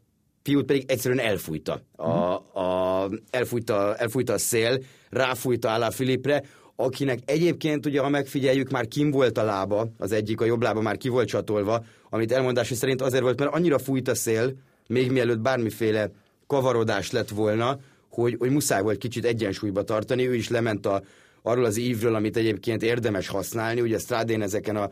fiút 0.48 0.66
pedig 0.66 0.84
egyszerűen 0.88 1.26
elfújta. 1.26 1.82
A, 1.96 2.12
a, 2.60 3.10
elfújta, 3.30 3.96
elfújta 3.96 4.34
a 4.34 4.38
szél, 4.38 4.84
ráfújta 5.10 5.74
Alá 5.74 5.90
Filipre, 5.90 6.44
akinek 6.76 7.20
egyébként, 7.26 7.86
ugye, 7.86 8.02
ha 8.02 8.10
megfigyeljük, 8.10 8.70
már 8.70 8.88
kim 8.88 9.12
volt 9.12 9.38
a 9.38 9.44
lába, 9.44 9.88
az 9.98 10.12
egyik, 10.12 10.42
a 10.42 10.46
jobb 10.46 10.62
lába 10.62 10.82
már 10.82 10.98
ki 10.98 11.10
volt 11.10 11.28
csatolva, 11.28 11.84
amit 12.10 12.32
elmondási 12.32 12.76
szerint 12.76 13.02
azért 13.02 13.24
volt, 13.24 13.40
mert 13.40 13.54
annyira 13.54 13.80
fújt 13.80 14.08
a 14.08 14.16
szél, 14.16 14.54
még 14.88 15.12
mielőtt 15.12 15.40
bármiféle 15.40 16.12
kavarodás 16.48 17.12
lett 17.12 17.30
volna, 17.30 17.80
hogy, 18.10 18.36
hogy 18.40 18.50
muszáj 18.50 18.82
volt 18.82 18.98
kicsit 18.98 19.26
egyensúlyba 19.26 19.84
tartani, 19.84 20.28
ő 20.28 20.36
is 20.36 20.50
lement 20.50 20.86
a, 20.86 21.02
arról 21.42 21.66
az 21.66 21.78
ívről, 21.78 22.16
amit 22.16 22.38
egyébként 22.38 22.84
érdemes 22.84 23.28
használni. 23.28 23.82
Ugye 23.82 23.98
Strádén 23.98 24.42
ezeken 24.42 24.76
a, 24.76 24.90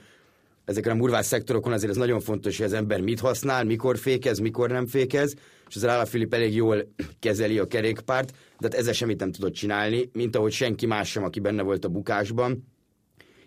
ezeken 0.65 0.91
a 0.91 0.95
murvás 0.95 1.25
szektorokon 1.25 1.73
azért 1.73 1.91
ez 1.91 1.97
nagyon 1.97 2.19
fontos, 2.19 2.57
hogy 2.57 2.65
az 2.65 2.73
ember 2.73 3.01
mit 3.01 3.19
használ, 3.19 3.63
mikor 3.63 3.97
fékez, 3.97 4.39
mikor 4.39 4.69
nem 4.69 4.87
fékez, 4.87 5.33
és 5.67 5.75
az 5.75 5.83
Rála 5.83 6.05
Filip 6.05 6.33
elég 6.33 6.55
jól 6.55 6.87
kezeli 7.19 7.59
a 7.59 7.67
kerékpárt, 7.67 8.31
de 8.31 8.67
hát 8.67 8.73
ezzel 8.73 8.93
semmit 8.93 9.19
nem 9.19 9.31
tudott 9.31 9.53
csinálni, 9.53 10.09
mint 10.13 10.35
ahogy 10.35 10.51
senki 10.51 10.85
más 10.85 11.09
sem, 11.09 11.23
aki 11.23 11.39
benne 11.39 11.61
volt 11.61 11.85
a 11.85 11.89
bukásban. 11.89 12.73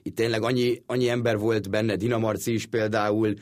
Itt 0.03 0.15
tényleg 0.15 0.43
annyi, 0.43 0.83
annyi 0.87 1.09
ember 1.09 1.39
volt 1.39 1.71
benne, 1.71 1.97
Dinamarci 1.97 2.53
is 2.53 2.67
például, 2.67 3.35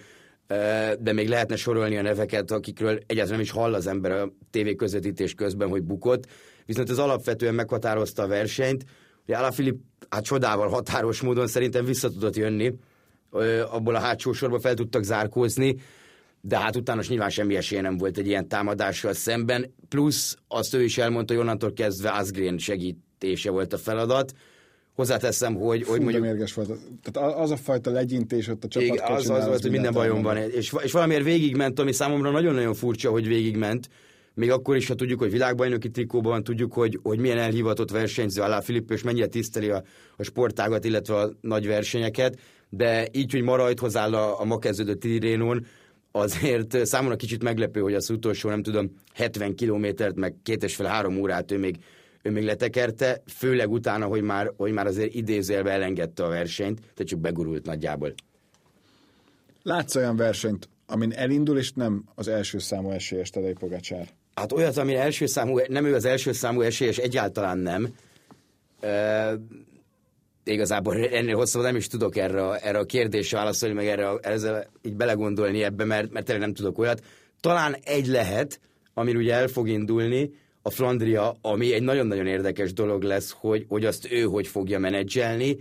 de 0.98 1.12
még 1.12 1.28
lehetne 1.28 1.56
sorolni 1.56 1.96
a 1.96 2.02
neveket, 2.02 2.50
akikről 2.50 2.98
egyáltalán 3.06 3.30
nem 3.30 3.40
is 3.40 3.50
hall 3.50 3.74
az 3.74 3.86
ember 3.86 4.10
a 4.10 4.32
tévéközvetítés 4.50 5.34
közben, 5.34 5.68
hogy 5.68 5.82
bukott. 5.82 6.26
Viszont 6.66 6.90
ez 6.90 6.98
alapvetően 6.98 7.54
meghatározta 7.54 8.22
a 8.22 8.26
versenyt, 8.26 8.84
Jála 9.26 9.52
Filip 9.52 9.76
hát 10.08 10.24
csodával 10.24 10.68
határos 10.68 11.20
módon 11.20 11.46
szerintem 11.46 11.84
vissza 11.84 12.10
tudott 12.10 12.36
jönni, 12.36 12.72
abból 13.70 13.94
a 13.94 13.98
hátsó 13.98 14.32
sorba 14.32 14.60
fel 14.60 14.74
tudtak 14.74 15.02
zárkózni, 15.02 15.76
de 16.40 16.58
hát 16.58 16.76
utána 16.76 17.02
nyilván 17.08 17.30
semmi 17.30 17.56
esélye 17.56 17.80
nem 17.80 17.96
volt 17.96 18.18
egy 18.18 18.26
ilyen 18.26 18.48
támadással 18.48 19.12
szemben, 19.12 19.74
plusz 19.88 20.36
azt 20.48 20.74
ő 20.74 20.82
is 20.82 20.98
elmondta, 20.98 21.32
hogy 21.32 21.42
onnantól 21.42 21.72
kezdve 21.72 22.10
Asgreen 22.10 22.58
segítése 22.58 23.50
volt 23.50 23.72
a 23.72 23.78
feladat. 23.78 24.32
Hozzáteszem, 24.94 25.54
hogy... 25.54 25.82
Fú, 25.82 25.90
hogy 25.90 26.00
mondjuk, 26.00 26.22
mérges 26.22 26.54
volt. 26.54 26.70
Tehát 27.02 27.38
az 27.38 27.50
a 27.50 27.56
fajta 27.56 27.90
legyintés 27.90 28.48
ott 28.48 28.64
a 28.64 28.68
csapat 28.68 28.88
igen, 28.88 29.12
az, 29.12 29.30
az, 29.30 29.46
volt, 29.46 29.62
hogy 29.62 29.70
minden 29.70 29.92
bajom 29.92 30.22
van. 30.22 30.36
És, 30.36 30.74
és 30.82 30.92
valamiért 30.92 31.24
végigment, 31.24 31.78
ami 31.78 31.92
számomra 31.92 32.30
nagyon-nagyon 32.30 32.74
furcsa, 32.74 33.10
hogy 33.10 33.26
végigment, 33.26 33.88
még 34.34 34.50
akkor 34.50 34.76
is, 34.76 34.88
ha 34.88 34.94
tudjuk, 34.94 35.18
hogy 35.18 35.30
világbajnoki 35.30 35.90
trikóban 35.90 36.44
tudjuk, 36.44 36.72
hogy, 36.72 36.98
hogy 37.02 37.18
milyen 37.18 37.38
elhivatott 37.38 37.90
versenyző 37.90 38.42
Alá 38.42 38.60
Filipp, 38.60 38.90
és 38.90 39.02
mennyire 39.02 39.26
tiszteli 39.26 39.70
a, 39.70 39.82
a 40.16 40.22
sportágat, 40.22 40.84
illetve 40.84 41.16
a 41.16 41.30
nagy 41.40 41.66
versenyeket, 41.66 42.38
de 42.68 43.08
így, 43.12 43.32
hogy 43.32 43.42
marajt 43.42 43.78
hozzáll 43.78 44.14
a, 44.14 44.40
a 44.40 44.44
ma 44.44 44.58
kezdődő 44.58 44.94
Tirénon, 44.94 45.66
azért 46.16 46.86
számomra 46.86 47.16
kicsit 47.16 47.42
meglepő, 47.42 47.80
hogy 47.80 47.94
az 47.94 48.10
utolsó, 48.10 48.48
nem 48.48 48.62
tudom, 48.62 48.90
70 49.14 49.54
kilométert, 49.54 50.14
meg 50.14 50.34
két 50.42 50.62
és 50.62 50.76
fél 50.76 50.86
három 50.86 51.18
órát 51.18 51.50
ő 51.50 51.58
még, 51.58 51.76
ő 52.22 52.30
még 52.30 52.44
letekerte, 52.44 53.22
főleg 53.26 53.70
utána, 53.70 54.06
hogy 54.06 54.22
már, 54.22 54.52
hogy 54.56 54.72
már 54.72 54.86
azért 54.86 55.14
idézélve 55.14 55.70
elengedte 55.70 56.24
a 56.24 56.28
versenyt, 56.28 56.80
tehát 56.80 57.06
csak 57.06 57.18
begurult 57.18 57.66
nagyjából. 57.66 58.14
Látsz 59.62 59.94
olyan 59.94 60.16
versenyt, 60.16 60.68
amin 60.86 61.12
elindul, 61.12 61.58
és 61.58 61.72
nem 61.72 62.04
az 62.14 62.28
első 62.28 62.58
számú 62.58 62.90
esélyes 62.90 63.30
Tadej 63.30 63.52
Pogacsár? 63.52 64.08
Hát 64.34 64.52
olyat, 64.52 64.76
ami 64.76 64.94
első 64.94 65.26
számú, 65.26 65.58
nem 65.68 65.84
ő 65.84 65.94
az 65.94 66.04
első 66.04 66.32
számú 66.32 66.60
esélyes, 66.60 66.96
egyáltalán 66.96 67.58
nem. 67.58 67.94
E, 68.80 69.32
igazából 70.52 70.96
ennél 70.96 71.36
hosszabb 71.36 71.62
nem 71.62 71.76
is 71.76 71.86
tudok 71.86 72.16
erre, 72.16 72.56
erre 72.56 72.78
a 72.78 72.84
kérdésre 72.84 73.38
válaszolni, 73.38 73.74
meg 73.74 73.86
erre 73.86 74.08
ezzel 74.20 74.66
így 74.82 74.96
belegondolni 74.96 75.62
ebbe, 75.62 75.84
mert, 75.84 76.12
mert 76.12 76.26
tényleg 76.26 76.44
nem 76.44 76.54
tudok 76.54 76.78
olyat. 76.78 77.02
Talán 77.40 77.76
egy 77.82 78.06
lehet, 78.06 78.60
amin 78.94 79.16
ugye 79.16 79.34
el 79.34 79.48
fog 79.48 79.68
indulni, 79.68 80.30
a 80.66 80.70
Flandria, 80.70 81.36
ami 81.40 81.72
egy 81.72 81.82
nagyon-nagyon 81.82 82.26
érdekes 82.26 82.72
dolog 82.72 83.02
lesz, 83.02 83.34
hogy, 83.38 83.64
hogy 83.68 83.84
azt 83.84 84.12
ő 84.12 84.22
hogy 84.22 84.46
fogja 84.46 84.78
menedzselni. 84.78 85.56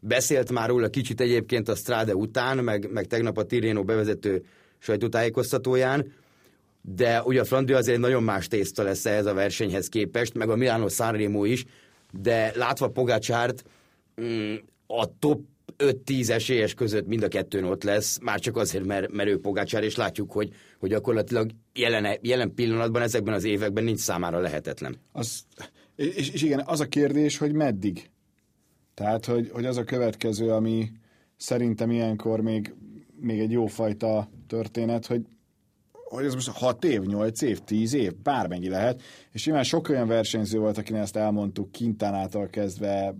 Beszélt 0.00 0.52
már 0.52 0.68
róla 0.68 0.88
kicsit 0.88 1.20
egyébként 1.20 1.68
a 1.68 1.74
Strade 1.74 2.14
után, 2.14 2.58
meg, 2.58 2.90
meg 2.92 3.06
tegnap 3.06 3.38
a 3.38 3.42
Tirreno 3.42 3.84
bevezető 3.84 4.42
sajtótájékoztatóján, 4.78 6.12
de 6.82 7.22
ugye 7.22 7.40
a 7.40 7.44
Flandria 7.44 7.76
azért 7.76 7.98
nagyon 7.98 8.22
más 8.22 8.46
tészta 8.48 8.82
lesz 8.82 9.06
ehhez 9.06 9.26
a 9.26 9.34
versenyhez 9.34 9.88
képest, 9.88 10.34
meg 10.34 10.48
a 10.48 10.56
Milano 10.56 10.88
Sanremo 10.88 11.44
is, 11.44 11.64
de 12.20 12.52
látva 12.54 12.88
Pogácsárt, 12.88 13.64
a 14.86 15.18
top 15.18 15.40
5-10 15.78 16.28
esélyes 16.28 16.74
között 16.74 17.06
mind 17.06 17.22
a 17.22 17.28
kettőn 17.28 17.64
ott 17.64 17.82
lesz, 17.82 18.18
már 18.18 18.40
csak 18.40 18.56
azért, 18.56 18.84
mert, 18.84 19.12
mert 19.12 19.28
ő 19.28 19.40
Pogácsár, 19.40 19.82
és 19.82 19.96
látjuk, 19.96 20.32
hogy, 20.32 20.52
hogy 20.78 20.88
gyakorlatilag 20.88 21.50
jelen, 21.74 22.18
jelen 22.20 22.54
pillanatban, 22.54 23.02
ezekben 23.02 23.34
az 23.34 23.44
években 23.44 23.84
nincs 23.84 23.98
számára 23.98 24.38
lehetetlen. 24.38 24.96
Az, 25.12 25.44
és, 25.96 26.30
és 26.30 26.42
igen, 26.42 26.62
az 26.66 26.80
a 26.80 26.88
kérdés, 26.88 27.38
hogy 27.38 27.52
meddig? 27.52 28.10
Tehát, 28.94 29.24
hogy, 29.24 29.50
hogy 29.52 29.64
az 29.64 29.76
a 29.76 29.84
következő, 29.84 30.50
ami 30.50 30.90
szerintem 31.36 31.90
ilyenkor 31.90 32.40
még, 32.40 32.74
még 33.20 33.40
egy 33.40 33.50
jófajta 33.50 34.30
történet, 34.46 35.06
hogy 35.06 35.22
hogy 36.08 36.24
ez 36.24 36.34
most 36.34 36.48
6 36.48 36.84
év, 36.84 37.02
8 37.02 37.42
év, 37.42 37.58
10 37.58 37.94
év, 37.94 38.16
bármennyi 38.22 38.68
lehet, 38.68 39.02
és 39.32 39.44
nyilván 39.44 39.64
sok 39.64 39.88
olyan 39.88 40.06
versenyző 40.06 40.58
volt, 40.58 40.78
akinek 40.78 41.02
ezt 41.02 41.16
elmondtuk 41.16 41.72
Kintánától 41.72 42.46
kezdve, 42.46 43.14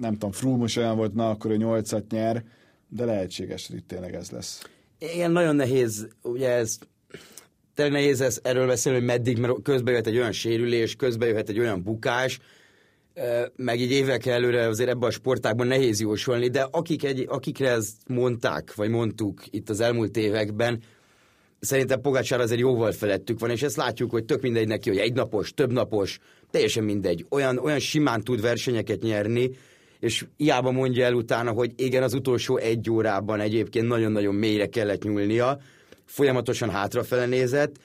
nem 0.00 0.12
tudom, 0.12 0.32
Frumos 0.32 0.76
olyan 0.76 0.96
volt, 0.96 1.14
na 1.14 1.30
akkor 1.30 1.50
ő 1.50 1.56
8-at 1.58 2.10
nyer, 2.10 2.44
de 2.88 3.04
lehetséges, 3.04 3.66
hogy 3.66 3.76
itt 3.76 3.88
tényleg 3.88 4.14
ez 4.14 4.30
lesz. 4.30 4.70
Igen, 4.98 5.30
nagyon 5.30 5.56
nehéz, 5.56 6.08
ugye 6.22 6.50
ez 6.50 6.78
tényleg 7.74 7.94
nehéz 7.94 8.20
ez, 8.20 8.40
erről 8.42 8.66
beszélni, 8.66 8.98
hogy 8.98 9.06
meddig, 9.06 9.38
mert 9.38 9.62
közben 9.62 9.90
jöhet 9.90 10.06
egy 10.06 10.16
olyan 10.16 10.32
sérülés, 10.32 10.96
közben 10.96 11.28
jöhet 11.28 11.48
egy 11.48 11.58
olyan 11.58 11.82
bukás, 11.82 12.40
meg 13.56 13.80
így 13.80 13.90
évek 13.90 14.26
előre 14.26 14.66
azért 14.66 14.88
ebben 14.88 15.08
a 15.08 15.12
sportákban 15.12 15.66
nehéz 15.66 16.00
jósolni, 16.00 16.48
de 16.48 16.68
akik 16.70 17.04
egy, 17.04 17.26
akikre 17.28 17.70
ezt 17.70 17.96
mondták, 18.06 18.74
vagy 18.74 18.88
mondtuk 18.88 19.42
itt 19.50 19.68
az 19.68 19.80
elmúlt 19.80 20.16
években, 20.16 20.82
szerintem 21.60 22.00
Pogácsár 22.00 22.40
azért 22.40 22.60
jóval 22.60 22.92
felettük 22.92 23.38
van, 23.40 23.50
és 23.50 23.62
ezt 23.62 23.76
látjuk, 23.76 24.10
hogy 24.10 24.24
tök 24.24 24.42
mindegy 24.42 24.66
neki, 24.66 24.88
hogy 24.88 24.98
egynapos, 24.98 25.54
többnapos, 25.54 26.18
teljesen 26.50 26.84
mindegy. 26.84 27.26
Olyan, 27.28 27.58
olyan 27.58 27.78
simán 27.78 28.22
tud 28.22 28.40
versenyeket 28.40 29.02
nyerni, 29.02 29.50
és 30.00 30.24
hiába 30.36 30.70
mondja 30.70 31.04
el 31.04 31.14
utána, 31.14 31.50
hogy 31.50 31.72
igen, 31.76 32.02
az 32.02 32.14
utolsó 32.14 32.56
egy 32.56 32.90
órában 32.90 33.40
egyébként 33.40 33.88
nagyon-nagyon 33.88 34.34
mélyre 34.34 34.66
kellett 34.66 35.02
nyúlnia, 35.02 35.60
folyamatosan 36.04 36.70
hátrafele 36.70 37.26
nézett, 37.26 37.76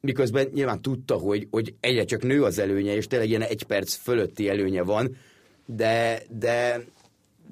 miközben 0.00 0.48
nyilván 0.54 0.82
tudta, 0.82 1.14
hogy, 1.14 1.46
hogy 1.50 1.74
egyre 1.80 2.04
csak 2.04 2.22
nő 2.22 2.42
az 2.42 2.58
előnye, 2.58 2.94
és 2.94 3.06
tényleg 3.06 3.28
ilyen 3.28 3.42
egy 3.42 3.62
perc 3.62 3.94
fölötti 3.94 4.48
előnye 4.48 4.82
van, 4.82 5.16
de, 5.66 6.22
de 6.38 6.84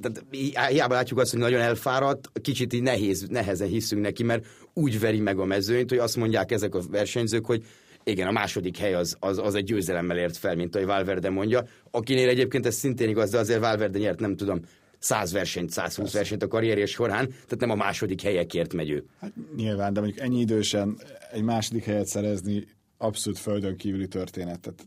tehát 0.01 0.25
hiába 0.69 0.95
látjuk 0.95 1.19
azt, 1.19 1.31
hogy 1.31 1.41
nagyon 1.41 1.61
elfáradt, 1.61 2.31
kicsit 2.43 2.73
így 2.73 2.83
nehéz, 2.83 3.27
nehezen 3.29 3.69
hiszünk 3.69 4.03
neki, 4.03 4.23
mert 4.23 4.47
úgy 4.75 5.01
veri 5.01 5.21
meg 5.21 5.39
a 5.39 5.45
mezőnyt, 5.45 5.91
hogy 5.91 5.99
azt 5.99 6.17
mondják 6.17 6.53
ezek 6.53 6.75
a 6.75 6.81
versenyzők, 6.91 7.47
hogy 7.47 7.65
igen, 8.11 8.29
a 8.29 8.33
második 8.33 8.77
hely 8.77 8.95
az, 8.95 9.17
az, 9.21 9.39
az 9.39 9.55
egy 9.55 9.65
győzelemmel 9.65 10.19
ért 10.19 10.37
fel, 10.37 10.55
mint 10.55 10.75
ahogy 10.75 10.87
Valverde 10.87 11.31
mondja, 11.31 11.65
akinél 11.91 12.29
egyébként 12.29 12.67
ez 12.67 12.75
szintén 12.75 13.09
igaz, 13.09 13.31
de 13.31 13.39
azért 13.39 13.61
Valverde 13.61 13.99
nyert, 13.99 14.21
nem 14.21 14.37
tudom, 14.37 14.61
100 14.99 15.33
versenyt, 15.33 15.71
120 15.71 15.97
Persze. 15.97 16.19
versenyt 16.19 16.43
a 16.43 16.49
karrierje 16.49 16.87
során, 16.87 17.27
tehát 17.29 17.59
nem 17.59 17.71
a 17.71 17.75
második 17.75 18.23
helyekért 18.23 18.75
megy 18.75 18.91
ő. 18.91 19.05
Hát 19.21 19.33
nyilván, 19.57 19.93
de 19.93 20.01
mondjuk 20.01 20.23
ennyi 20.23 20.41
idősen 20.41 20.99
egy 21.33 21.43
második 21.43 21.85
helyet 21.85 22.07
szerezni 22.07 22.65
abszolút 22.99 23.39
földön 23.39 23.77
kívüli 23.77 24.09
történet, 24.09 24.61
tehát 24.61 24.87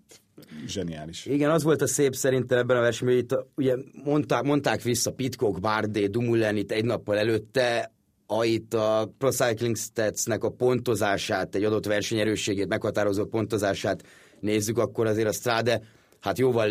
zseniális. 0.67 1.25
Igen, 1.25 1.49
az 1.49 1.63
volt 1.63 1.81
a 1.81 1.87
szép 1.87 2.15
szerintem 2.15 2.57
ebben 2.57 2.77
a 2.77 2.81
versenyben, 2.81 3.15
hogy 3.15 3.23
itt 3.23 3.45
ugye 3.55 3.75
mondták, 4.03 4.43
mondták 4.43 4.81
vissza 4.81 5.11
Pitcock, 5.11 5.59
Bardé, 5.59 6.05
Dumoulin 6.07 6.55
itt 6.55 6.71
egy 6.71 6.85
nappal 6.85 7.17
előtte, 7.17 7.91
a, 8.31 8.43
itt 8.45 8.73
a 8.73 9.13
Pro 9.17 9.31
Cycling 9.31 9.75
Stats-nek 9.77 10.43
a 10.43 10.49
pontozását, 10.49 11.55
egy 11.55 11.63
adott 11.63 11.85
verseny 11.85 12.19
erősségét 12.19 12.67
meghatározó 12.67 13.25
pontozását 13.25 14.03
nézzük, 14.39 14.77
akkor 14.77 15.07
azért 15.07 15.27
a 15.27 15.31
Strade 15.31 15.81
hát 16.19 16.37
jóval 16.37 16.69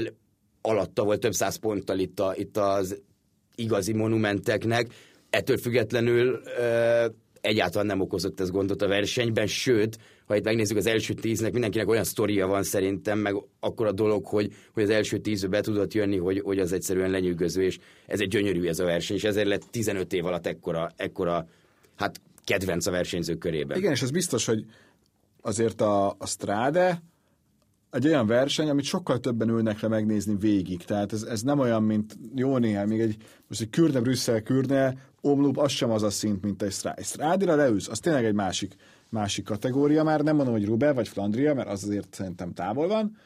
alatta 0.63 1.05
volt 1.05 1.21
több 1.21 1.33
száz 1.33 1.57
ponttal 1.57 1.99
itt, 1.99 2.21
a, 2.21 2.33
itt 2.37 2.57
az 2.57 3.01
igazi 3.55 3.93
monumenteknek. 3.93 4.87
Ettől 5.31 5.57
függetlenül 5.57 6.41
ö, 6.59 7.07
egyáltalán 7.41 7.87
nem 7.87 8.01
okozott 8.01 8.41
ez 8.41 8.51
gondot 8.51 8.83
a 8.83 8.89
versenyben, 8.89 9.47
sőt, 9.47 9.99
ha 10.27 10.37
itt 10.37 10.45
megnézzük 10.45 10.77
az 10.77 10.87
első 10.87 11.15
tíznek, 11.15 11.53
mindenkinek 11.53 11.89
olyan 11.89 12.05
sztoria 12.05 12.47
van 12.47 12.63
szerintem, 12.63 13.19
meg 13.19 13.35
akkor 13.61 13.87
a 13.87 13.93
dolog, 13.93 14.27
hogy, 14.27 14.53
hogy 14.73 14.83
az 14.83 14.91
első 14.91 15.19
tízbe 15.19 15.49
be 15.49 15.61
tudott 15.61 15.95
jönni, 15.95 16.17
hogy, 16.17 16.41
hogy 16.41 16.59
az 16.59 16.73
egyszerűen 16.73 17.11
lenyűgöző, 17.11 17.63
és 17.63 17.79
ez 18.07 18.21
egy 18.21 18.29
gyönyörű 18.29 18.67
ez 18.67 18.79
a 18.79 18.85
verseny, 18.85 19.17
és 19.17 19.25
ezért 19.25 19.49
lett 19.49 19.63
15 19.71 20.13
év 20.13 20.25
alatt 20.25 20.47
ekkora, 20.47 20.91
ekkora 20.97 21.49
hát 21.97 22.21
kedvenc 22.45 22.87
a 22.87 22.91
versenyzők 22.91 23.39
körében. 23.39 23.79
Igen, 23.79 23.93
és 23.93 24.03
ez 24.03 24.11
biztos, 24.11 24.47
hogy 24.47 24.65
azért 25.41 25.81
a, 25.81 26.09
a 26.19 26.27
Strade 26.27 27.03
egy 27.91 28.07
olyan 28.07 28.27
verseny, 28.27 28.69
amit 28.69 28.85
sokkal 28.85 29.21
többen 29.21 29.49
ülnek 29.49 29.81
le 29.81 29.89
megnézni 29.89 30.37
végig. 30.41 30.85
Tehát 30.85 31.13
ez, 31.13 31.23
ez 31.23 31.43
nem 31.43 31.59
olyan, 31.59 31.83
mint 31.83 32.19
jó 32.35 32.57
néhány, 32.59 32.89
még 32.89 33.01
egy, 33.01 33.17
most 33.49 33.61
egy 33.61 33.71
Kürne, 33.71 34.01
Brüsszel, 34.01 34.43
Kürne, 34.43 34.97
Omloop, 35.21 35.59
az 35.59 35.73
sem 35.73 35.91
az 35.91 36.03
a 36.03 36.11
szint, 36.11 36.45
mint 36.45 36.63
egy 36.63 36.73
Strade. 36.73 36.97
Egy 36.97 37.05
Strádira 37.05 37.55
leülsz, 37.55 37.89
az 37.89 37.99
tényleg 37.99 38.25
egy 38.25 38.35
másik, 38.35 38.75
másik 39.09 39.45
kategória 39.45 40.03
már, 40.03 40.21
nem 40.21 40.37
mondom, 40.37 40.55
hogy 40.55 40.65
Rube 40.65 40.93
vagy 40.93 41.09
Flandria, 41.09 41.55
mert 41.55 41.69
az 41.69 41.85
azért 41.85 42.15
szerintem 42.15 42.53
távol 42.53 42.89
van, 42.89 43.17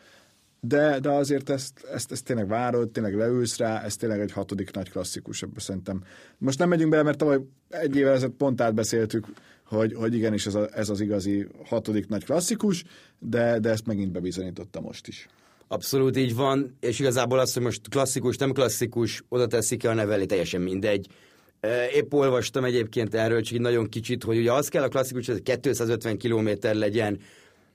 de, 0.60 0.98
de 1.00 1.10
azért 1.10 1.50
ezt, 1.50 1.84
ezt, 1.92 2.12
ezt 2.12 2.24
tényleg 2.24 2.48
várod, 2.48 2.90
tényleg 2.90 3.14
leülsz 3.14 3.56
rá, 3.56 3.82
ez 3.82 3.96
tényleg 3.96 4.20
egy 4.20 4.32
hatodik 4.32 4.70
nagy 4.70 4.90
klasszikus, 4.90 5.42
ebben 5.42 5.58
szerintem. 5.58 6.02
Most 6.38 6.58
nem 6.58 6.68
megyünk 6.68 6.90
bele, 6.90 7.02
mert 7.02 7.18
tavaly 7.18 7.38
egy 7.68 7.96
évvel 7.96 8.12
ezelőtt 8.12 8.36
pont 8.36 8.60
átbeszéltük, 8.60 9.26
hogy, 9.66 9.94
hogy 9.94 10.14
igenis 10.14 10.46
ez, 10.46 10.54
a, 10.54 10.68
ez 10.72 10.88
az 10.88 11.00
igazi 11.00 11.46
hatodik 11.64 12.08
nagy 12.08 12.24
klasszikus, 12.24 12.84
de, 13.18 13.58
de 13.58 13.70
ezt 13.70 13.86
megint 13.86 14.12
bebizonyította 14.12 14.80
most 14.80 15.08
is. 15.08 15.28
Abszolút 15.68 16.16
így 16.16 16.34
van, 16.34 16.76
és 16.80 16.98
igazából 16.98 17.38
az, 17.38 17.52
hogy 17.52 17.62
most 17.62 17.88
klasszikus, 17.88 18.36
nem 18.36 18.52
klasszikus, 18.52 19.24
oda 19.28 19.46
teszik-e 19.46 19.90
a 19.90 19.94
nevelé, 19.94 20.24
teljesen 20.24 20.60
mindegy. 20.60 21.06
Épp 21.94 22.12
olvastam 22.12 22.64
egyébként 22.64 23.14
erről, 23.14 23.40
csak 23.40 23.58
nagyon 23.58 23.88
kicsit, 23.88 24.22
hogy 24.22 24.38
ugye 24.38 24.52
az 24.52 24.68
kell 24.68 24.82
a 24.82 24.88
klasszikus, 24.88 25.26
hogy 25.26 25.42
250 25.42 26.18
km 26.18 26.48
legyen, 26.60 27.18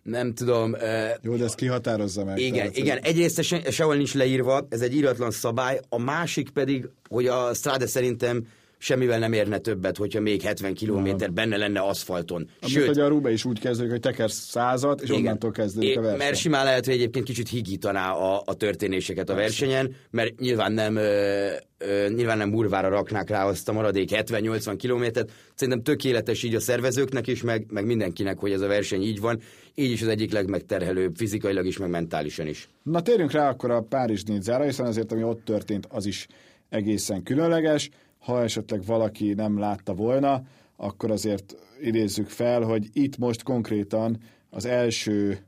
nem 0.03 0.33
tudom. 0.33 0.75
Jó, 1.21 1.35
de 1.35 1.43
ezt 1.43 1.55
kihatározza 1.55 2.23
meg. 2.23 2.37
Igen, 2.39 2.53
tehát, 2.53 2.77
igen. 2.77 2.97
Egyrészt 2.97 3.41
se, 3.41 3.71
sehol 3.71 3.95
nincs 3.95 4.13
leírva, 4.13 4.67
ez 4.69 4.81
egy 4.81 4.95
íratlan 4.95 5.31
szabály, 5.31 5.79
a 5.89 5.99
másik 5.99 6.49
pedig, 6.49 6.89
hogy 7.09 7.27
a 7.27 7.53
Strade 7.53 7.87
szerintem 7.87 8.47
semmivel 8.77 9.19
nem 9.19 9.33
érne 9.33 9.57
többet, 9.57 9.97
hogyha 9.97 10.19
még 10.19 10.41
70 10.41 10.73
kilométer 10.73 11.31
benne 11.31 11.57
lenne 11.57 11.79
aszfalton. 11.79 12.49
Amit 12.61 12.75
Sőt, 12.75 12.87
hogy 12.87 12.99
a 12.99 13.07
Rube 13.07 13.31
is 13.31 13.45
úgy 13.45 13.59
kezdődik, 13.59 13.91
hogy 13.91 13.99
tekersz 13.99 14.47
százat, 14.49 15.01
és 15.01 15.09
igen, 15.09 15.21
onnantól 15.21 15.51
kezdődik 15.51 15.89
é, 15.89 15.95
a 15.95 16.01
verseny. 16.01 16.17
Mert 16.17 16.35
simán 16.35 16.65
lehet, 16.65 16.85
hogy 16.85 16.93
egyébként 16.93 17.25
kicsit 17.25 17.49
higítaná 17.49 18.11
a, 18.11 18.41
a 18.45 18.53
történéseket 18.53 19.29
a 19.29 19.33
Persze. 19.33 19.65
versenyen, 19.65 19.95
mert 20.09 20.39
nyilván 20.39 20.71
nem, 20.71 20.95
ö, 20.95 21.47
ö, 21.77 22.07
nyilván 22.15 22.37
nem 22.37 22.51
burvára 22.51 22.89
raknák 22.89 23.29
rá 23.29 23.45
azt 23.45 23.69
a 23.69 23.73
maradék 23.73 24.09
70-80 24.13 24.73
kilométert. 24.77 25.31
Szerintem 25.55 25.83
tökéletes 25.83 26.43
így 26.43 26.55
a 26.55 26.59
szervezőknek 26.59 27.27
is, 27.27 27.41
meg, 27.41 27.65
meg 27.69 27.85
mindenkinek, 27.85 28.37
hogy 28.37 28.51
ez 28.51 28.61
a 28.61 28.67
verseny 28.67 29.01
így 29.01 29.19
van. 29.19 29.39
Így 29.75 29.91
is 29.91 30.01
az 30.01 30.07
egyik 30.07 30.31
legmegterhelőbb, 30.31 31.15
fizikailag 31.15 31.65
is, 31.65 31.77
meg 31.77 31.89
mentálisan 31.89 32.47
is. 32.47 32.69
Na 32.83 33.01
térjünk 33.01 33.31
rá 33.31 33.49
akkor 33.49 33.71
a 33.71 33.81
Párizs 33.81 34.23
Nidzára, 34.23 34.63
hiszen 34.63 34.85
azért, 34.85 35.11
ami 35.11 35.23
ott 35.23 35.45
történt, 35.45 35.87
az 35.89 36.05
is 36.05 36.27
egészen 36.69 37.23
különleges 37.23 37.89
ha 38.27 38.43
esetleg 38.43 38.85
valaki 38.85 39.33
nem 39.33 39.59
látta 39.59 39.93
volna, 39.93 40.41
akkor 40.75 41.11
azért 41.11 41.55
idézzük 41.81 42.29
fel, 42.29 42.61
hogy 42.61 42.87
itt 42.93 43.17
most 43.17 43.43
konkrétan 43.43 44.17
az 44.49 44.65
első 44.65 45.45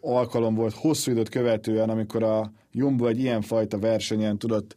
alkalom 0.00 0.54
volt 0.54 0.74
hosszú 0.74 1.10
időt 1.10 1.28
követően, 1.28 1.90
amikor 1.90 2.22
a 2.22 2.52
Jumbo 2.72 3.06
egy 3.06 3.18
ilyenfajta 3.18 3.78
versenyen 3.78 4.38
tudott 4.38 4.76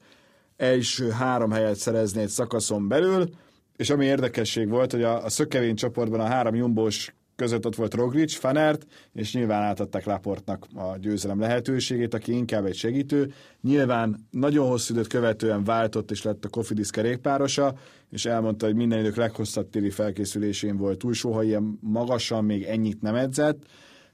első 0.58 1.10
három 1.10 1.52
helyet 1.52 1.76
szerezni 1.76 2.22
egy 2.22 2.30
szakaszon 2.30 2.88
belül, 2.88 3.30
és 3.76 3.90
ami 3.90 4.06
érdekesség 4.06 4.70
volt, 4.70 4.92
hogy 4.92 5.04
a, 5.04 5.24
a 5.24 5.30
szökevény 5.30 5.76
csoportban 5.76 6.20
a 6.20 6.26
három 6.26 6.56
jumbós 6.56 7.14
között 7.36 7.66
ott 7.66 7.76
volt 7.76 7.94
Roglic, 7.94 8.36
Fanert, 8.36 8.86
és 9.14 9.34
nyilván 9.34 9.62
átadták 9.62 10.06
Laportnak 10.06 10.68
a 10.76 10.98
győzelem 10.98 11.40
lehetőségét, 11.40 12.14
aki 12.14 12.32
inkább 12.32 12.66
egy 12.66 12.76
segítő. 12.76 13.34
Nyilván 13.62 14.28
nagyon 14.32 14.68
hosszú 14.68 14.94
időt 14.94 15.08
követően 15.08 15.64
váltott, 15.64 16.12
és 16.12 16.24
lett 16.24 16.46
a 16.46 16.50
Kofidis 16.50 16.90
kerékpárosa, 16.90 17.74
és 18.10 18.26
elmondta, 18.26 18.66
hogy 18.66 18.76
minden 18.76 19.00
idők 19.00 19.16
leghosszabb 19.16 19.70
téli 19.70 19.90
felkészülésén 19.90 20.78
volt 20.78 20.98
túl, 20.98 21.14
soha 21.14 21.44
ilyen 21.44 21.80
magasan 21.82 22.46
még 22.46 22.64
ennyit 22.64 23.02
nem 23.02 23.16
edzett, 23.16 23.66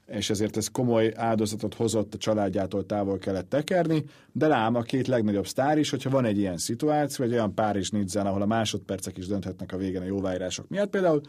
és 0.06 0.30
ezért 0.30 0.56
ez 0.56 0.68
komoly 0.68 1.12
áldozatot 1.16 1.74
hozott, 1.74 2.14
a 2.14 2.18
családjától 2.18 2.86
távol 2.86 3.18
kellett 3.18 3.48
tekerni, 3.48 4.04
de 4.32 4.46
lám 4.46 4.74
a 4.74 4.82
két 4.82 5.06
legnagyobb 5.06 5.46
sztár 5.46 5.78
is, 5.78 5.90
hogyha 5.90 6.10
van 6.10 6.24
egy 6.24 6.38
ilyen 6.38 6.56
szituáció, 6.56 7.24
vagy 7.24 7.34
olyan 7.34 7.54
Párizs 7.54 7.90
Nidzen, 7.90 8.26
ahol 8.26 8.42
a 8.42 8.46
másodpercek 8.46 9.18
is 9.18 9.26
dönthetnek 9.26 9.72
a 9.72 9.76
végén 9.76 10.00
a 10.00 10.04
jóváírások 10.04 10.68
miatt 10.68 10.90
például, 10.90 11.20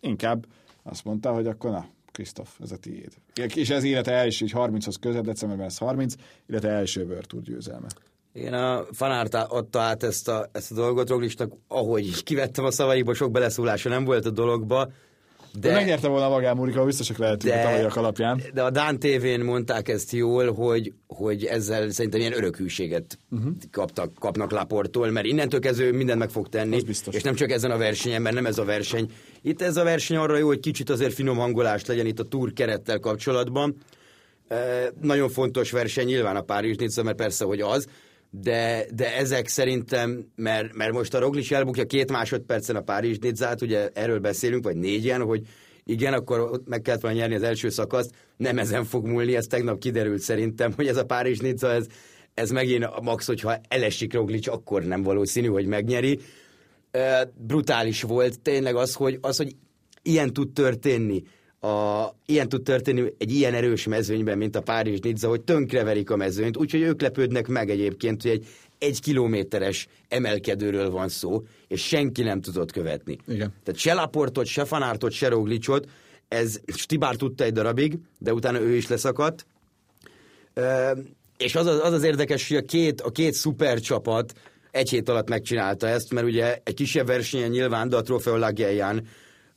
inkább 0.00 0.46
azt 0.88 1.04
mondta, 1.04 1.32
hogy 1.32 1.46
akkor 1.46 1.70
na, 1.70 1.86
Krisztof, 2.12 2.58
ez 2.62 2.72
a 2.72 2.76
tiéd. 2.76 3.12
És 3.54 3.70
ez 3.70 3.84
élete 3.84 4.12
első, 4.12 4.44
így 4.44 4.52
30-hoz 4.54 4.96
közel, 5.00 5.22
decemberben 5.22 5.66
ez 5.66 5.78
30, 5.78 6.14
illetve 6.48 6.68
első 6.68 7.04
World 7.04 7.44
győzelme. 7.44 7.86
Én 8.32 8.52
a 8.52 8.84
fanárt 8.92 9.34
adta 9.34 9.80
át 9.80 10.02
ezt 10.02 10.28
a, 10.28 10.48
ezt 10.52 10.72
a 10.72 10.74
dolgot 10.74 11.08
Roglisnak, 11.08 11.52
ahogy 11.68 12.22
kivettem 12.22 12.64
a 12.64 12.70
szavaiból, 12.70 13.14
sok 13.14 13.30
beleszólása 13.30 13.88
nem 13.88 14.04
volt 14.04 14.26
a 14.26 14.30
dologba, 14.30 14.90
de, 15.60 15.72
megnyerte 15.72 16.08
volna 16.08 16.28
magán 16.28 16.56
Murika, 16.56 16.84
biztosak 16.84 17.16
lehetünk 17.16 17.54
de, 17.54 17.60
a 17.60 17.64
tavalyiak 17.64 17.96
alapján. 17.96 18.42
De 18.54 18.62
a 18.62 18.70
Dán 18.70 18.98
tévén 18.98 19.40
mondták 19.40 19.88
ezt 19.88 20.12
jól, 20.12 20.52
hogy, 20.52 20.92
hogy 21.06 21.44
ezzel 21.44 21.90
szerintem 21.90 22.20
ilyen 22.20 22.36
örökhűséget 22.36 23.18
uh-huh. 23.30 23.52
kaptak, 23.70 24.14
kapnak 24.18 24.50
Laportól, 24.50 25.10
mert 25.10 25.26
innentől 25.26 25.60
kezdve 25.60 25.92
mindent 25.92 26.18
meg 26.18 26.30
fog 26.30 26.48
tenni, 26.48 26.80
és 27.10 27.22
nem 27.22 27.34
csak 27.34 27.50
ezen 27.50 27.70
a 27.70 27.76
versenyen, 27.76 28.22
mert 28.22 28.34
nem 28.34 28.46
ez 28.46 28.58
a 28.58 28.64
verseny. 28.64 29.10
Itt 29.46 29.62
ez 29.62 29.76
a 29.76 29.84
verseny 29.84 30.16
arra 30.16 30.36
jó, 30.36 30.46
hogy 30.46 30.60
kicsit 30.60 30.90
azért 30.90 31.14
finom 31.14 31.36
hangolás 31.36 31.84
legyen 31.84 32.06
itt 32.06 32.18
a 32.18 32.24
túr 32.24 32.52
kerettel 32.52 32.98
kapcsolatban. 32.98 33.76
E, 34.48 34.56
nagyon 35.00 35.28
fontos 35.28 35.70
verseny 35.70 36.06
nyilván 36.06 36.36
a 36.36 36.40
párizs 36.40 36.76
Nizza, 36.76 37.02
mert 37.02 37.16
persze, 37.16 37.44
hogy 37.44 37.60
az, 37.60 37.86
de, 38.30 38.86
de 38.94 39.16
ezek 39.16 39.48
szerintem, 39.48 40.26
mert, 40.36 40.74
mert 40.74 40.92
most 40.92 41.14
a 41.14 41.18
Roglic 41.18 41.50
elbukja 41.50 41.84
két 41.84 42.10
másodpercen 42.10 42.76
a 42.76 42.80
párizs 42.80 43.18
Nizzát, 43.18 43.62
ugye 43.62 43.88
erről 43.94 44.18
beszélünk, 44.18 44.64
vagy 44.64 44.76
négyen, 44.76 45.22
hogy 45.22 45.42
igen, 45.84 46.12
akkor 46.12 46.60
meg 46.64 46.82
kellett 46.82 47.00
volna 47.00 47.16
nyerni 47.16 47.34
az 47.34 47.42
első 47.42 47.68
szakaszt, 47.68 48.10
nem 48.36 48.58
ezen 48.58 48.84
fog 48.84 49.06
múlni, 49.06 49.36
ez 49.36 49.46
tegnap 49.46 49.78
kiderült 49.78 50.20
szerintem, 50.20 50.72
hogy 50.72 50.86
ez 50.86 50.96
a 50.96 51.04
párizs 51.04 51.38
Nizza, 51.38 51.72
ez, 51.72 51.86
ez 52.34 52.50
megint 52.50 52.84
a 52.84 53.00
max, 53.02 53.26
hogyha 53.26 53.60
elesik 53.68 54.12
Roglic, 54.12 54.48
akkor 54.48 54.82
nem 54.82 55.02
valószínű, 55.02 55.46
hogy 55.46 55.66
megnyeri. 55.66 56.18
Brutális 57.34 58.02
volt 58.02 58.40
tényleg 58.40 58.76
az, 58.76 58.94
hogy, 58.94 59.18
az, 59.20 59.36
hogy 59.36 59.56
ilyen 60.02 60.32
tud 60.32 60.52
történni, 60.52 61.22
a, 61.60 62.06
ilyen 62.26 62.48
tud 62.48 62.62
történni 62.62 63.12
egy 63.18 63.30
ilyen 63.30 63.54
erős 63.54 63.86
mezőnyben, 63.86 64.38
mint 64.38 64.56
a 64.56 64.60
Párizs 64.60 65.00
Nizza, 65.00 65.28
hogy 65.28 65.40
tönkreverik 65.40 66.10
a 66.10 66.16
mezőnyt, 66.16 66.56
úgyhogy 66.56 66.80
ők 66.80 67.00
lepődnek 67.00 67.46
meg 67.46 67.70
egyébként, 67.70 68.22
hogy 68.22 68.30
egy 68.30 68.46
egy 68.78 69.00
kilométeres 69.00 69.88
emelkedőről 70.08 70.90
van 70.90 71.08
szó, 71.08 71.42
és 71.68 71.86
senki 71.86 72.22
nem 72.22 72.40
tudott 72.40 72.72
követni. 72.72 73.18
Igen. 73.26 73.54
Tehát 73.64 73.80
se 73.80 73.94
Laportot, 73.94 74.46
se 74.46 74.64
Fanártot, 74.64 75.12
se 75.12 75.28
Roglicot, 75.28 75.88
ez 76.28 76.60
Stibár 76.66 77.16
tudta 77.16 77.44
egy 77.44 77.52
darabig, 77.52 77.98
de 78.18 78.32
utána 78.32 78.60
ő 78.60 78.74
is 78.74 78.88
leszakadt. 78.88 79.46
E, 80.54 80.96
és 81.36 81.54
az 81.54 81.66
az, 81.66 81.80
az 81.80 81.92
az 81.92 82.02
érdekes, 82.02 82.48
hogy 82.48 82.56
a 82.56 82.62
két, 82.62 83.00
a 83.00 83.10
két 83.10 83.32
szuper 83.32 83.80
csapat 83.80 84.32
egy 84.76 84.90
hét 84.90 85.08
alatt 85.08 85.28
megcsinálta 85.28 85.88
ezt, 85.88 86.12
mert 86.12 86.26
ugye 86.26 86.58
egy 86.64 86.74
kisebb 86.74 87.06
versenyen 87.06 87.50
nyilván, 87.50 87.88
de 87.88 87.96
a 87.96 88.02
Trofeo 88.02 88.36
Lagiaján 88.36 89.06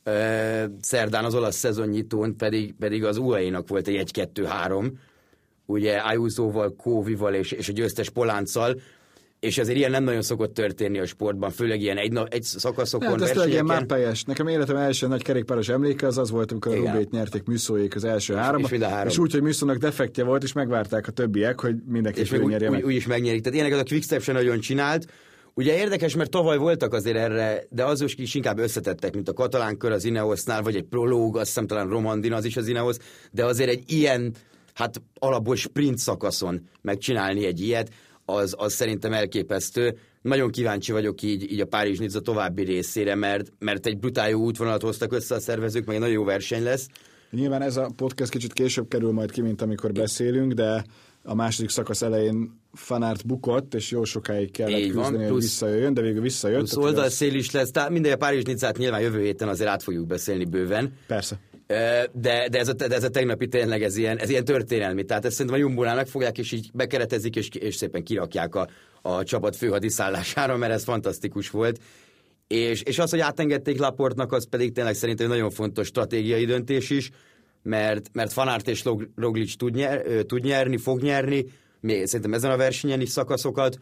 e, 0.02 0.70
szerdán 0.80 1.24
az 1.24 1.34
olasz 1.34 1.56
szezonnyitón 1.56 2.36
pedig, 2.36 2.74
pedig 2.78 3.04
az 3.04 3.16
UAE-nak 3.16 3.68
volt 3.68 3.88
egy 3.88 4.10
1-2-3, 4.14 4.92
ugye 5.66 5.96
Ayuso-val, 5.96 6.74
Kóvival 6.76 7.34
és, 7.34 7.52
és 7.52 7.68
a 7.68 7.72
győztes 7.72 8.10
Polánccal, 8.10 8.80
és 9.40 9.58
azért 9.58 9.76
ilyen 9.76 9.90
nem 9.90 10.04
nagyon 10.04 10.22
szokott 10.22 10.54
történni 10.54 10.98
a 10.98 11.06
sportban, 11.06 11.50
főleg 11.50 11.80
ilyen 11.80 11.96
egy, 11.96 12.18
egy 12.28 12.42
szakaszokon, 12.42 13.20
hát, 13.20 13.36
ez 13.36 13.46
ilyen 13.46 13.86
teljes. 13.86 14.24
Nekem 14.24 14.46
életem 14.46 14.76
első 14.76 15.06
nagy 15.06 15.22
kerékpáros 15.22 15.68
emléke 15.68 16.06
az 16.06 16.18
az 16.18 16.30
volt, 16.30 16.50
amikor 16.50 16.72
Igen. 16.72 16.86
a 16.86 16.92
Rubét 16.92 17.10
nyerték 17.10 17.44
Műszóék 17.44 17.94
az 17.94 18.04
első 18.04 18.34
három, 18.34 18.62
és, 18.70 18.82
három. 18.82 19.08
és 19.08 19.18
úgy, 19.18 19.32
hogy 19.32 19.42
Műszónak 19.42 19.76
defektje 19.76 20.24
volt, 20.24 20.42
és 20.42 20.52
megvárták 20.52 21.06
a 21.06 21.10
többiek, 21.10 21.60
hogy 21.60 21.74
mindenki 21.86 22.20
és 22.20 22.32
úgy, 22.32 22.64
úgy, 22.64 22.82
úgy, 22.82 22.94
is 22.94 23.06
megnyerik. 23.06 23.42
Tehát 23.42 23.58
ilyeneket 23.58 23.80
a 23.80 23.88
Quickstep 23.88 24.22
sem 24.22 24.34
nagyon 24.34 24.60
csinált, 24.60 25.06
Ugye 25.54 25.78
érdekes, 25.78 26.14
mert 26.14 26.30
tavaly 26.30 26.56
voltak 26.56 26.92
azért 26.92 27.16
erre, 27.16 27.62
de 27.70 27.84
azok 27.84 28.18
is 28.18 28.34
inkább 28.34 28.58
összetettek, 28.58 29.14
mint 29.14 29.28
a 29.28 29.32
katalán 29.32 29.76
kör 29.76 29.92
az 29.92 30.04
Ineosnál, 30.04 30.62
vagy 30.62 30.76
egy 30.76 30.84
prológ, 30.84 31.36
azt 31.36 31.46
hiszem 31.46 31.66
talán 31.66 31.88
Romandin 31.88 32.32
az 32.32 32.44
is 32.44 32.56
az 32.56 32.68
Ineos, 32.68 32.96
de 33.30 33.44
azért 33.44 33.70
egy 33.70 33.92
ilyen, 33.92 34.34
hát 34.74 35.02
alapból 35.18 35.56
sprint 35.56 35.98
szakaszon 35.98 36.68
megcsinálni 36.82 37.46
egy 37.46 37.60
ilyet, 37.60 37.90
az, 38.34 38.54
az 38.58 38.72
szerintem 38.72 39.12
elképesztő. 39.12 39.98
Nagyon 40.22 40.50
kíváncsi 40.50 40.92
vagyok 40.92 41.22
így, 41.22 41.52
így 41.52 41.60
a 41.60 41.66
párizs 41.66 41.98
Nizza 41.98 42.20
további 42.20 42.62
részére, 42.62 43.14
mert, 43.14 43.52
mert 43.58 43.86
egy 43.86 43.98
brutál 43.98 44.30
jó 44.30 44.40
útvonalat 44.40 44.82
hoztak 44.82 45.12
össze 45.12 45.34
a 45.34 45.40
szervezők, 45.40 45.84
meg 45.84 45.94
egy 45.94 46.00
nagyon 46.00 46.14
jó 46.14 46.24
verseny 46.24 46.62
lesz. 46.62 46.86
Nyilván 47.30 47.62
ez 47.62 47.76
a 47.76 47.90
podcast 47.96 48.30
kicsit 48.30 48.52
később 48.52 48.88
kerül 48.88 49.12
majd 49.12 49.30
ki, 49.30 49.40
mint 49.40 49.62
amikor 49.62 49.92
beszélünk, 49.92 50.52
de 50.52 50.84
a 51.22 51.34
második 51.34 51.70
szakasz 51.70 52.02
elején 52.02 52.58
Fanárt 52.72 53.26
bukott, 53.26 53.74
és 53.74 53.90
jó 53.90 54.04
sokáig 54.04 54.50
kellett 54.50 54.78
Így 54.78 54.90
küzdeni, 54.90 55.16
van, 55.16 55.30
hogy 55.30 55.40
visszajöjjön, 55.40 55.94
de 55.94 56.00
végül 56.00 56.22
visszajött. 56.22 56.58
Plusz 56.58 56.76
oldalszél 56.76 57.34
is 57.34 57.50
lesz, 57.50 57.70
tehát 57.70 57.90
minden 57.90 58.12
a 58.12 58.16
Párizs 58.16 58.42
Nizzát 58.42 58.78
nyilván 58.78 59.00
jövő 59.00 59.22
héten 59.22 59.48
azért 59.48 59.70
át 59.70 59.82
fogjuk 59.82 60.06
beszélni 60.06 60.44
bőven. 60.44 60.92
Persze. 61.06 61.38
De, 62.12 62.48
de, 62.48 62.58
ez 62.58 62.68
a, 62.68 62.72
de 62.72 62.94
ez 62.94 63.04
a 63.04 63.08
tegnapi 63.08 63.48
tényleg 63.48 63.82
ez 63.82 63.96
ilyen, 63.96 64.18
ez 64.18 64.30
ilyen 64.30 64.44
történelmi. 64.44 65.04
Tehát 65.04 65.24
ezt 65.24 65.34
szerintem 65.34 65.60
a 65.60 65.62
Jumbónál 65.64 65.94
megfogják, 65.94 66.38
és 66.38 66.52
így 66.52 66.70
bekeretezik, 66.74 67.36
és, 67.36 67.48
és 67.48 67.74
szépen 67.74 68.02
kirakják 68.02 68.54
a, 68.54 68.68
a 69.02 69.24
csapat 69.24 69.56
főhadiszállására, 69.56 70.56
mert 70.56 70.72
ez 70.72 70.84
fantasztikus 70.84 71.50
volt. 71.50 71.80
És, 72.46 72.82
és 72.82 72.98
az, 72.98 73.10
hogy 73.10 73.20
átengedték 73.20 73.78
Laportnak, 73.78 74.32
az 74.32 74.48
pedig 74.48 74.72
tényleg 74.72 74.94
szerintem 74.94 75.26
egy 75.26 75.32
nagyon 75.32 75.50
fontos 75.50 75.86
stratégiai 75.86 76.44
döntés 76.44 76.90
is, 76.90 77.10
mert, 77.62 78.10
mert 78.12 78.32
Fanárt 78.32 78.68
és 78.68 78.84
Roglic 79.16 79.56
tud, 79.56 79.74
nyer, 79.74 80.02
tud 80.26 80.44
nyerni, 80.44 80.76
fog 80.76 81.02
nyerni, 81.02 81.44
még 81.80 82.06
szerintem 82.06 82.34
ezen 82.34 82.50
a 82.50 82.56
versenyen 82.56 83.00
is 83.00 83.08
szakaszokat, 83.08 83.78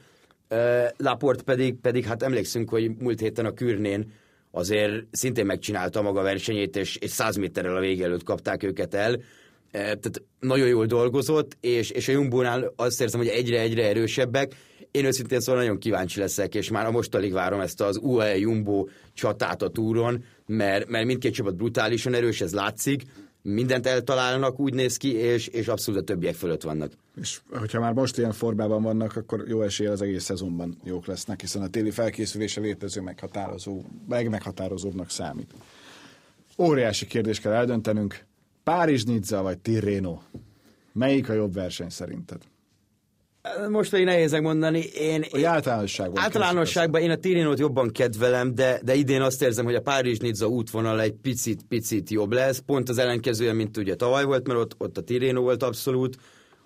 Laport 0.96 1.42
pedig, 1.42 1.80
pedig 1.80 2.04
hát 2.04 2.22
emlékszünk, 2.22 2.70
hogy 2.70 2.90
múlt 2.98 3.20
héten 3.20 3.44
a 3.44 3.52
Kürnén 3.52 4.12
azért 4.50 4.92
szintén 5.10 5.46
megcsinálta 5.46 6.02
maga 6.02 6.22
versenyét, 6.22 6.76
és, 6.76 6.96
és 6.96 7.10
100 7.10 7.36
méterrel 7.36 7.76
a 7.76 7.80
vége 7.80 8.04
előtt 8.04 8.22
kapták 8.22 8.62
őket 8.62 8.94
el. 8.94 9.12
E, 9.70 9.80
tehát 9.80 10.22
nagyon 10.40 10.66
jól 10.68 10.86
dolgozott, 10.86 11.56
és, 11.60 11.90
és 11.90 12.08
a 12.08 12.12
Jumbónál 12.12 12.72
azt 12.76 13.00
érzem, 13.00 13.20
hogy 13.20 13.28
egyre-egyre 13.28 13.88
erősebbek. 13.88 14.54
Én 14.90 15.04
őszintén 15.04 15.40
szóval 15.40 15.60
nagyon 15.60 15.78
kíváncsi 15.78 16.20
leszek, 16.20 16.54
és 16.54 16.70
már 16.70 16.90
most 16.90 17.14
alig 17.14 17.32
várom 17.32 17.60
ezt 17.60 17.80
az 17.80 17.98
UAE 18.02 18.38
Jumbo 18.38 18.86
csatát 19.14 19.62
a 19.62 19.68
túron, 19.68 20.24
mert, 20.46 20.88
mert 20.88 21.06
mindkét 21.06 21.34
csapat 21.34 21.56
brutálisan 21.56 22.14
erős, 22.14 22.40
ez 22.40 22.54
látszik, 22.54 23.02
mindent 23.52 23.86
eltalálnak, 23.86 24.60
úgy 24.60 24.74
néz 24.74 24.96
ki, 24.96 25.14
és, 25.14 25.46
és 25.46 25.68
abszolút 25.68 26.00
a 26.00 26.04
többiek 26.04 26.34
fölött 26.34 26.62
vannak. 26.62 26.92
És 27.20 27.40
hogyha 27.50 27.80
már 27.80 27.92
most 27.92 28.18
ilyen 28.18 28.32
formában 28.32 28.82
vannak, 28.82 29.16
akkor 29.16 29.44
jó 29.48 29.62
esélye 29.62 29.90
az 29.90 30.02
egész 30.02 30.24
szezonban 30.24 30.78
jók 30.84 31.06
lesznek, 31.06 31.40
hiszen 31.40 31.62
a 31.62 31.68
téli 31.68 31.90
felkészülése 31.90 32.60
létező 32.60 33.00
meghatározó, 33.00 33.82
meg 34.08 34.28
meghatározóbbnak 34.28 35.10
számít. 35.10 35.54
Óriási 36.58 37.06
kérdést 37.06 37.40
kell 37.40 37.52
eldöntenünk. 37.52 38.24
Párizs 38.62 39.04
Nizza 39.04 39.42
vagy 39.42 39.58
Tirreno? 39.58 40.18
Melyik 40.92 41.28
a 41.28 41.32
jobb 41.32 41.54
verseny 41.54 41.88
szerinted? 41.88 42.42
Most 43.68 43.90
pedig 43.90 44.04
nehéz 44.04 44.32
megmondani. 44.32 44.78
Én, 44.78 45.24
Hogy 45.30 45.42
általánosságban. 45.42 46.22
Általánosságban 46.22 47.00
én 47.00 47.10
a 47.10 47.16
Tirinót 47.16 47.58
jobban 47.58 47.90
kedvelem, 47.90 48.54
de, 48.54 48.80
de 48.84 48.94
idén 48.94 49.22
azt 49.22 49.42
érzem, 49.42 49.64
hogy 49.64 49.74
a 49.74 49.80
Párizs-Nizza 49.80 50.46
útvonal 50.46 51.00
egy 51.00 51.14
picit-picit 51.22 52.10
jobb 52.10 52.32
lesz. 52.32 52.58
Pont 52.58 52.88
az 52.88 52.98
ellenkezője, 52.98 53.52
mint 53.52 53.76
ugye 53.76 53.94
tavaly 53.94 54.24
volt, 54.24 54.46
mert 54.46 54.58
ott, 54.58 54.74
ott 54.78 54.96
a 54.98 55.02
Tirino 55.02 55.40
volt 55.40 55.62
abszolút, 55.62 56.16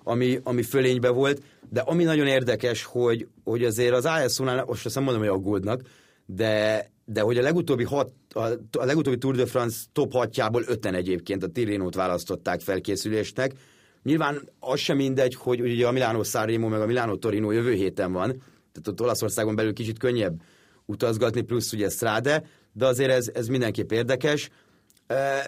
ami, 0.04 0.40
ami 0.42 0.62
fölénybe 0.62 1.08
volt. 1.08 1.42
De 1.70 1.80
ami 1.80 2.04
nagyon 2.04 2.26
érdekes, 2.26 2.84
hogy, 2.84 3.26
hogy 3.44 3.64
azért 3.64 3.94
az 3.94 4.04
ASU-nál, 4.04 4.64
most 4.66 4.86
azt 4.86 4.94
nem 4.94 5.04
mondom, 5.04 5.22
hogy 5.22 5.32
aggódnak, 5.32 5.80
de, 6.26 6.86
de 7.04 7.20
hogy 7.20 7.38
a 7.38 7.42
legutóbbi, 7.42 7.84
hat, 7.84 8.10
a, 8.34 8.40
a 8.78 8.84
legutóbbi 8.84 9.18
Tour 9.18 9.36
de 9.36 9.46
France 9.46 9.78
top 9.92 10.12
6-jából 10.14 10.68
öten 10.68 10.94
egyébként 10.94 11.42
a 11.42 11.46
Tirinót 11.46 11.94
választották 11.94 12.60
felkészülésnek, 12.60 13.52
Nyilván 14.02 14.48
az 14.60 14.78
sem 14.78 14.96
mindegy, 14.96 15.34
hogy 15.34 15.60
ugye 15.60 15.86
a 15.86 15.92
Milánó 15.92 16.22
Sanremo 16.22 16.68
meg 16.68 16.80
a 16.80 16.86
Milánó 16.86 17.16
Torino 17.16 17.50
jövő 17.50 17.72
héten 17.72 18.12
van, 18.12 18.28
tehát 18.72 18.88
ott 18.88 19.00
Olaszországon 19.00 19.54
belül 19.54 19.72
kicsit 19.72 19.98
könnyebb 19.98 20.42
utazgatni, 20.86 21.40
plusz 21.40 21.72
ugye 21.72 21.88
Strade, 21.88 22.44
de 22.72 22.86
azért 22.86 23.10
ez, 23.10 23.30
ez 23.34 23.46
mindenképp 23.46 23.92
érdekes. 23.92 24.50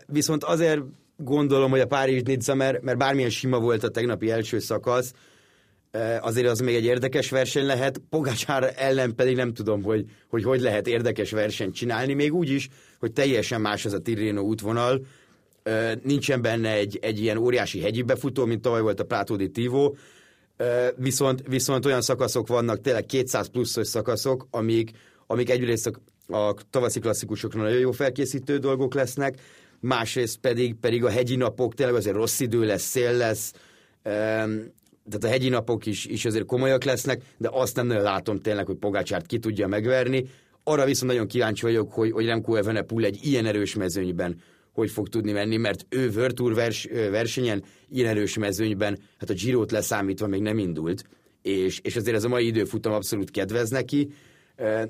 Viszont 0.07 0.45
azért 0.45 0.81
gondolom, 1.17 1.71
hogy 1.71 1.81
a 1.81 1.87
Párizs 1.87 2.23
Nizza, 2.23 2.55
mert, 2.55 2.83
mert 2.83 2.99
bármilyen 2.99 3.31
sima 3.31 3.59
volt 3.59 3.83
a 3.83 3.89
tegnapi 3.89 4.31
első 4.31 4.59
szakasz, 4.59 5.13
azért 6.21 6.49
az 6.49 6.59
még 6.59 6.75
egy 6.75 6.85
érdekes 6.85 7.31
verseny 7.31 7.67
lehet. 7.67 8.01
Pogácsár 8.11 8.73
ellen 8.77 9.15
pedig 9.15 9.37
nem 9.37 9.55
tudom, 9.55 9.83
hogy, 9.83 10.05
hogy 10.29 10.45
hogy 10.45 10.61
lehet 10.61 10.87
érdekes 10.87 11.31
versenyt 11.31 11.75
csinálni, 11.75 12.15
még 12.15 12.35
úgy 12.35 12.51
is, 12.51 12.69
hogy 12.99 13.13
teljesen 13.13 13.61
más 13.61 13.85
ez 13.85 13.93
a 13.93 13.99
Tirreno 13.99 14.41
útvonal, 14.41 15.07
nincsen 16.03 16.43
benne 16.43 16.73
egy, 16.73 16.99
egy 17.03 17.21
ilyen 17.21 17.37
óriási 17.37 17.81
hegyi 17.81 18.03
befutó, 18.03 18.45
mint 18.45 18.63
tavaly 18.63 18.81
volt 18.81 19.01
a 19.01 19.05
Plátódi 19.05 19.51
Tivo, 19.51 19.95
viszont, 20.97 21.43
viszont 21.49 21.87
olyan 21.87 22.01
szakaszok 22.01 22.49
vannak, 22.49 22.81
tényleg 22.81 23.07
200 23.07 23.47
pluszos 23.49 23.87
szakaszok, 23.87 24.47
amik, 24.51 24.91
amik 25.27 25.51
egyrészt 25.51 25.91
a, 26.27 26.37
a 26.37 26.55
tavaszi 26.71 27.01
klasszikusokra 27.01 27.63
nagyon 27.63 27.79
jó 27.79 27.91
felkészítő 27.91 28.59
dolgok 28.59 28.95
lesznek, 28.95 29.41
másrészt 29.81 30.39
pedig, 30.39 30.75
pedig 30.75 31.05
a 31.05 31.11
hegyi 31.11 31.37
napok, 31.37 31.75
tényleg 31.75 31.95
azért 31.95 32.17
rossz 32.17 32.41
idő 32.41 32.65
lesz, 32.65 32.83
szél 32.83 33.13
lesz, 33.13 33.53
tehát 34.03 35.25
a 35.25 35.29
hegyi 35.29 35.49
napok 35.49 35.87
is, 35.87 36.05
is 36.07 36.25
azért 36.25 36.47
komolyak 36.47 36.85
lesznek, 36.85 37.23
de 37.37 37.49
azt 37.53 37.77
nem 37.77 37.87
nagyon 37.87 38.03
látom 38.03 38.39
tényleg, 38.39 38.67
hogy 38.67 38.77
Pogácsárt 38.77 39.27
ki 39.27 39.39
tudja 39.39 39.67
megverni. 39.67 40.25
Arra 40.63 40.85
viszont 40.85 41.11
nagyon 41.13 41.27
kíváncsi 41.27 41.63
vagyok, 41.63 41.93
hogy, 41.93 42.13
hogy 42.13 42.27
Remco 42.27 42.55
Evenepoel 42.55 43.05
egy 43.05 43.19
ilyen 43.23 43.47
erős 43.47 43.75
mezőnyben 43.75 44.37
hogy 44.75 44.91
fog 44.91 45.09
tudni 45.09 45.33
menni, 45.33 45.57
mert 45.57 45.87
ő 45.89 46.11
Virtual 46.11 46.55
vers, 46.55 46.89
versenyen, 47.11 47.63
ilyen 47.91 48.09
erős 48.09 48.39
mezőnyben, 48.39 48.99
hát 49.19 49.31
a 49.31 49.35
Girot 49.35 49.71
leszámítva 49.71 50.27
még 50.27 50.43
nem 50.43 50.59
indult, 50.59 51.05
és, 51.43 51.81
és 51.83 51.97
azért 51.97 52.17
ez 52.17 52.25
a 52.25 52.29
mai 52.29 52.47
időfutam 52.47 52.93
abszolút 52.93 53.31
kedvez 53.31 53.71
neki, 53.71 54.09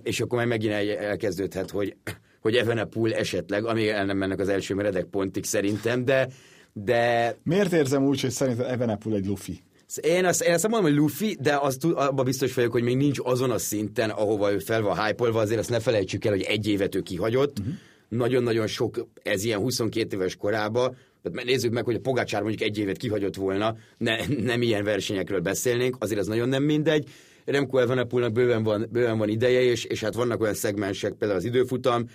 és 0.02 0.20
akkor 0.20 0.38
majd 0.38 0.48
megint 0.48 0.72
elkezdődhet, 0.72 1.70
hogy, 1.70 1.96
hogy 2.40 2.54
Evenepoel 2.54 3.14
esetleg, 3.14 3.64
amíg 3.64 3.86
el 3.86 4.04
nem 4.04 4.16
mennek 4.16 4.40
az 4.40 4.48
első 4.48 4.74
meredek 4.74 5.04
pontig 5.04 5.44
szerintem, 5.44 6.04
de, 6.04 6.28
de... 6.72 7.36
Miért 7.42 7.72
érzem 7.72 8.04
úgy, 8.04 8.20
hogy 8.20 8.30
szerintem 8.30 8.66
Evenepoel 8.66 9.16
egy 9.16 9.26
lufi? 9.26 9.62
Én 10.00 10.24
azt, 10.24 10.42
én 10.42 10.52
azt 10.52 10.68
mondom, 10.68 10.90
hogy 10.90 10.98
Luffy, 10.98 11.36
de 11.40 11.56
az, 11.56 11.78
abban 11.94 12.24
biztos 12.24 12.54
vagyok, 12.54 12.72
hogy 12.72 12.82
még 12.82 12.96
nincs 12.96 13.18
azon 13.22 13.50
a 13.50 13.58
szinten, 13.58 14.10
ahova 14.10 14.52
ő 14.52 14.58
fel 14.58 14.82
van 14.82 15.04
hype 15.04 15.38
azért 15.38 15.60
azt 15.60 15.70
ne 15.70 15.80
felejtsük 15.80 16.24
el, 16.24 16.32
hogy 16.32 16.42
egy 16.42 16.68
évet 16.68 16.94
ő 16.94 17.00
kihagyott. 17.00 17.58
Uh-huh. 17.58 17.74
Nagyon-nagyon 18.08 18.66
sok, 18.66 19.06
ez 19.22 19.44
ilyen 19.44 19.58
22 19.58 20.16
éves 20.16 20.36
korába, 20.36 20.94
tehát 21.22 21.46
nézzük 21.46 21.72
meg, 21.72 21.84
hogy 21.84 21.94
a 21.94 22.00
Pogácsár 22.00 22.42
mondjuk 22.42 22.62
egy 22.62 22.78
évet 22.78 22.96
kihagyott 22.96 23.34
volna, 23.34 23.76
ne, 23.98 24.16
nem 24.26 24.62
ilyen 24.62 24.84
versenyekről 24.84 25.40
beszélnénk, 25.40 25.96
azért 25.98 26.20
az 26.20 26.26
nagyon 26.26 26.48
nem 26.48 26.62
mindegy. 26.62 27.08
Remco 27.44 27.78
Evenepoelnak 27.78 28.32
bőven 28.32 28.62
van, 28.62 28.88
bőven 28.90 29.18
van 29.18 29.28
ideje, 29.28 29.62
és, 29.62 29.84
és 29.84 30.00
hát 30.00 30.14
vannak 30.14 30.40
olyan 30.40 30.54
szegmensek, 30.54 31.12
például 31.12 31.38
az 31.40 31.44
időfutam, 31.44 32.08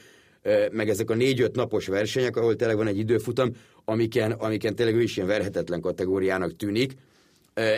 meg 0.71 0.89
ezek 0.89 1.09
a 1.09 1.15
négy-öt 1.15 1.55
napos 1.55 1.87
versenyek, 1.87 2.37
ahol 2.37 2.55
tényleg 2.55 2.77
van 2.77 2.87
egy 2.87 2.97
időfutam, 2.97 3.51
amiken, 3.85 4.31
amiken 4.31 4.75
tényleg 4.75 4.95
ő 4.95 5.01
is 5.01 5.15
ilyen 5.15 5.27
verhetetlen 5.27 5.81
kategóriának 5.81 6.55
tűnik. 6.55 6.93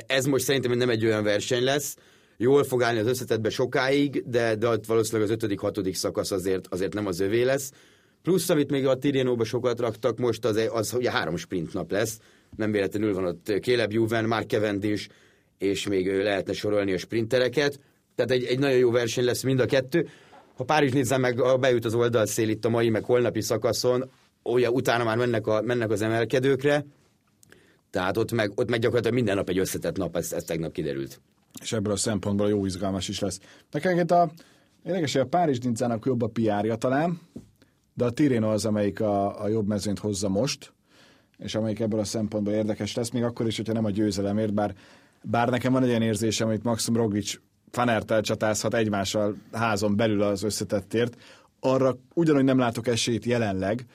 Ez 0.07 0.25
most 0.25 0.43
szerintem 0.43 0.71
nem 0.71 0.89
egy 0.89 1.05
olyan 1.05 1.23
verseny 1.23 1.63
lesz, 1.63 1.97
jól 2.37 2.63
fog 2.63 2.83
állni 2.83 2.99
az 2.99 3.07
összetetbe 3.07 3.49
sokáig, 3.49 4.23
de, 4.25 4.55
de 4.55 4.67
valószínűleg 4.87 5.27
az 5.27 5.35
ötödik, 5.35 5.59
hatodik 5.59 5.95
szakasz 5.95 6.31
azért, 6.31 6.67
azért 6.69 6.93
nem 6.93 7.05
az 7.05 7.19
övé 7.19 7.43
lesz. 7.43 7.71
Plusz, 8.23 8.49
amit 8.49 8.71
még 8.71 8.87
a 8.87 8.97
Tirénóba 8.97 9.43
sokat 9.43 9.79
raktak 9.79 10.17
most, 10.17 10.45
az, 10.45 10.69
az 10.71 10.93
a 10.93 11.09
három 11.09 11.35
sprint 11.35 11.73
nap 11.73 11.91
lesz. 11.91 12.19
Nem 12.55 12.71
véletlenül 12.71 13.13
van 13.13 13.25
ott 13.25 13.53
Caleb 13.61 13.91
Juven, 13.91 14.25
Mark 14.25 14.49
Cavendish, 14.49 15.09
és 15.57 15.87
még 15.87 16.07
lehetne 16.07 16.53
sorolni 16.53 16.93
a 16.93 16.97
sprintereket. 16.97 17.79
Tehát 18.15 18.31
egy, 18.31 18.43
egy 18.43 18.59
nagyon 18.59 18.77
jó 18.77 18.91
verseny 18.91 19.23
lesz 19.23 19.43
mind 19.43 19.59
a 19.59 19.65
kettő. 19.65 20.09
Ha 20.55 20.63
Párizs 20.63 20.91
nézze 20.91 21.17
meg, 21.17 21.59
bejut 21.59 21.85
az 21.85 21.93
oldalszél 21.93 22.49
itt 22.49 22.65
a 22.65 22.69
mai, 22.69 22.89
meg 22.89 23.03
holnapi 23.03 23.41
szakaszon, 23.41 24.09
olyan 24.43 24.73
utána 24.73 25.03
már 25.03 25.17
mennek, 25.17 25.47
a, 25.47 25.61
mennek 25.61 25.89
az 25.89 26.01
emelkedőkre, 26.01 26.85
tehát 27.89 28.17
ott 28.17 28.31
meg, 28.31 28.51
ott 28.55 28.69
meg 28.69 28.79
gyakorlatilag 28.79 29.15
minden 29.15 29.35
nap 29.35 29.49
egy 29.49 29.57
összetett 29.57 29.97
nap, 29.97 30.15
ez, 30.15 30.33
ez 30.33 30.43
tegnap 30.43 30.71
kiderült. 30.71 31.21
És 31.61 31.71
ebből 31.71 31.93
a 31.93 31.95
szempontból 31.95 32.49
jó 32.49 32.65
izgalmas 32.65 33.07
is 33.07 33.19
lesz. 33.19 33.39
Nekem 33.71 34.05
a 34.07 34.29
érdekes, 34.85 35.11
hogy 35.11 35.21
a 35.21 35.25
Párizs 35.25 35.59
Nincának 35.59 36.05
jobb 36.05 36.21
a 36.21 36.27
pr 36.27 36.77
talán, 36.77 37.19
de 37.93 38.05
a 38.05 38.09
Tireno 38.09 38.51
az, 38.51 38.65
amelyik 38.65 38.99
a, 38.99 39.43
a 39.43 39.47
jobb 39.47 39.67
mezőnyt 39.67 39.99
hozza 39.99 40.29
most, 40.29 40.73
és 41.37 41.55
amelyik 41.55 41.79
ebből 41.79 41.99
a 41.99 42.03
szempontból 42.03 42.53
érdekes 42.53 42.95
lesz, 42.95 43.09
még 43.09 43.23
akkor 43.23 43.47
is, 43.47 43.57
hogyha 43.57 43.73
nem 43.73 43.85
a 43.85 43.89
győzelemért, 43.89 44.53
bár, 44.53 44.75
bár 45.23 45.49
nekem 45.49 45.73
van 45.73 45.83
egy 45.83 45.89
ilyen 45.89 46.01
érzésem, 46.01 46.47
hogy 46.47 46.59
Maxim 46.63 46.95
Roglic 46.95 47.33
Fanertel 47.71 48.21
csatázhat 48.21 48.73
egymással 48.73 49.35
házon 49.51 49.95
belül 49.95 50.21
az 50.21 50.43
összetettért, 50.43 51.17
arra 51.59 51.97
ugyanúgy 52.13 52.43
nem 52.43 52.57
látok 52.57 52.87
esélyt 52.87 53.25
jelenleg, 53.25 53.85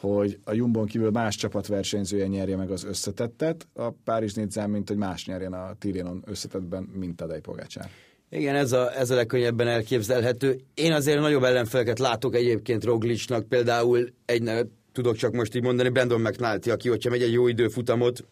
hogy 0.00 0.38
a 0.44 0.52
Jumbon 0.52 0.86
kívül 0.86 1.10
más 1.10 1.36
csapat 1.36 1.66
versenyzője 1.66 2.26
nyerje 2.26 2.56
meg 2.56 2.70
az 2.70 2.84
összetettet, 2.84 3.66
a 3.74 3.90
Párizs 3.90 4.34
Nizzán, 4.34 4.70
mint 4.70 4.88
hogy 4.88 4.96
más 4.96 5.26
nyerjen 5.26 5.52
a 5.52 5.74
Tirénon 5.78 6.22
összetettben, 6.26 6.82
mint 6.82 7.16
Tadej 7.16 7.40
Pogácsár. 7.40 7.90
Igen, 8.34 8.54
ez 8.54 8.72
a, 8.72 8.98
ez 8.98 9.10
a 9.10 9.14
legkönnyebben 9.14 9.68
elképzelhető. 9.68 10.60
Én 10.74 10.92
azért 10.92 11.20
nagyobb 11.20 11.42
ellenfeleket 11.42 11.98
látok 11.98 12.34
egyébként 12.34 12.84
Roglicnak, 12.84 13.48
például 13.48 14.08
egy 14.24 14.42
nevet 14.42 14.66
tudok 14.92 15.16
csak 15.16 15.32
most 15.32 15.54
így 15.54 15.62
mondani, 15.62 15.88
Brandon 15.88 16.20
McNulty, 16.20 16.70
aki, 16.70 16.88
hogyha 16.88 17.10
megy 17.10 17.22
egy 17.22 17.32
jó 17.32 17.48
időfutamot, 17.48 18.24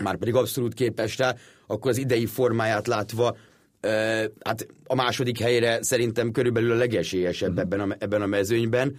már 0.00 0.16
pedig 0.16 0.34
abszolút 0.34 0.74
képes 0.74 1.18
rá, 1.18 1.34
akkor 1.66 1.90
az 1.90 1.98
idei 1.98 2.26
formáját 2.26 2.86
látva 2.86 3.36
hát 4.40 4.66
a 4.86 4.94
második 4.94 5.38
helyre 5.38 5.82
szerintem 5.82 6.30
körülbelül 6.30 6.70
a 6.70 6.74
legesélyesebb 6.74 7.48
uh-huh. 7.48 7.64
ebben, 7.64 7.90
a, 7.90 7.96
ebben 7.98 8.22
a 8.22 8.26
mezőnyben. 8.26 8.96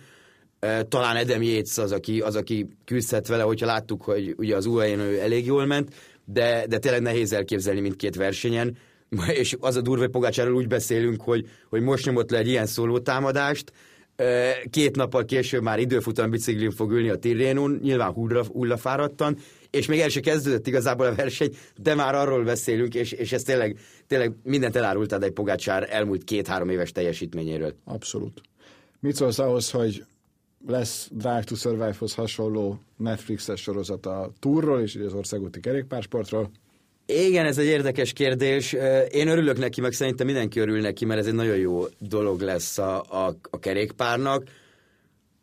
Talán 0.88 1.16
Edem 1.16 1.42
Yates 1.42 1.78
az, 1.78 1.92
aki, 1.92 2.20
az, 2.20 2.36
aki 2.36 2.68
küzdhet 2.86 3.28
vele, 3.28 3.44
hogyha 3.44 3.66
láttuk, 3.66 4.04
hogy 4.04 4.34
ugye 4.38 4.56
az 4.56 4.66
UAE-n 4.66 5.00
elég 5.00 5.46
jól 5.46 5.66
ment, 5.66 5.94
de, 6.26 6.66
de 6.68 6.78
tényleg 6.78 7.02
nehéz 7.02 7.34
elképzelni 7.34 7.80
mindkét 7.80 8.16
versenyen, 8.16 8.78
és 9.42 9.56
az 9.60 9.76
a 9.76 9.82
durva, 9.82 10.02
hogy 10.02 10.12
Pogácsáról 10.12 10.56
úgy 10.56 10.68
beszélünk, 10.68 11.22
hogy, 11.22 11.50
hogy 11.70 11.82
most 11.82 12.06
nyomott 12.06 12.32
le 12.32 12.38
egy 12.38 12.48
ilyen 12.48 12.66
szólótámadást, 12.66 13.74
két 14.70 14.96
nappal 14.96 15.26
később 15.26 15.62
már 15.62 15.80
időfutam 15.80 16.30
biciklin 16.30 16.72
fog 16.72 16.92
ülni 16.92 17.10
a 17.10 17.16
Tirrénon, 17.16 17.80
nyilván 17.82 18.12
hulla, 18.12 18.46
hullafáradtan, 18.46 19.38
és 19.70 19.88
még 19.88 20.00
el 20.00 20.10
se 20.10 20.20
kezdődött 20.20 20.68
igazából 20.68 21.06
a 21.06 21.16
verseny, 21.16 21.56
de 21.78 21.96
már 21.96 22.16
arról 22.16 22.44
beszélünk, 22.44 22.96
és, 22.96 23.12
és 23.12 23.32
ez 23.32 23.44
tényleg, 23.44 23.80
tényleg 24.08 24.34
mindent 24.44 24.76
elárultad 24.76 25.24
egy 25.24 25.32
Pogácsár 25.32 25.88
elmúlt 25.90 26.24
két-három 26.24 26.70
éves 26.70 26.92
teljesítményéről. 26.92 27.74
Abszolút. 27.84 28.42
Mit 29.00 29.16
szólsz 29.16 29.40
ahhoz, 29.40 29.72
hogy 29.72 30.06
lesz 30.68 31.08
Drive 31.12 31.44
to 31.44 31.56
Survive-hoz 31.56 32.14
hasonló 32.14 32.80
Netflixes 32.98 33.62
sorozat 33.62 34.06
a 34.06 34.32
túrról 34.40 34.82
és 34.82 34.96
az 34.96 35.14
országúti 35.14 35.60
kerékpársportról? 35.60 36.52
Igen, 37.12 37.46
ez 37.46 37.58
egy 37.58 37.66
érdekes 37.66 38.14
kérdés. 38.14 38.76
Én 39.12 39.28
örülök 39.28 39.58
neki, 39.58 39.82
meg 39.82 39.92
szerintem 39.92 40.26
mindenki 40.26 40.60
örül 40.60 40.80
neki, 40.80 41.06
mert 41.06 41.20
ez 41.20 41.28
egy 41.28 41.34
nagyon 41.34 41.58
jó 41.58 41.84
dolog 42.00 42.42
lesz 42.42 42.78
a, 42.78 43.02
a, 43.02 43.36
a 43.50 43.60
kerékpárnak 43.60 44.44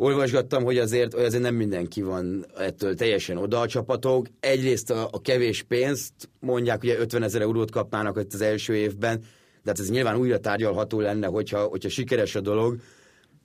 olvasgattam, 0.01 0.65
hogy 0.65 0.79
azért, 0.79 1.13
hogy 1.13 1.25
azért 1.25 1.43
nem 1.43 1.55
mindenki 1.55 2.03
van 2.03 2.47
ettől 2.59 2.95
teljesen 2.95 3.37
oda 3.37 3.61
a 3.61 3.67
csapatok. 3.67 4.27
Egyrészt 4.41 4.91
a, 4.91 5.09
a 5.13 5.21
kevés 5.21 5.63
pénzt, 5.63 6.13
mondják, 6.41 6.83
ugye 6.83 6.99
50 6.99 7.23
ezer 7.23 7.41
eurót 7.41 7.71
kapnának 7.71 8.17
ott 8.17 8.33
az 8.33 8.41
első 8.41 8.75
évben, 8.75 9.19
de 9.63 9.71
hát 9.71 9.79
ez 9.79 9.91
nyilván 9.91 10.17
újra 10.17 10.39
tárgyalható 10.39 11.01
lenne, 11.01 11.27
hogyha, 11.27 11.63
hogyha 11.63 11.89
sikeres 11.89 12.35
a 12.35 12.41
dolog. 12.41 12.77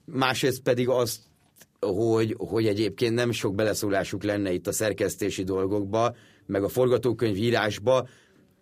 Másrészt 0.04 0.60
pedig 0.62 0.88
azt, 0.88 1.18
hogy, 1.84 2.34
hogy 2.38 2.66
egyébként 2.66 3.14
nem 3.14 3.30
sok 3.30 3.54
beleszólásuk 3.54 4.22
lenne 4.22 4.52
itt 4.52 4.66
a 4.66 4.72
szerkesztési 4.72 5.42
dolgokba, 5.42 6.14
meg 6.46 6.62
a 6.62 6.68
forgatókönyv 6.68 7.36
írásba, 7.36 8.08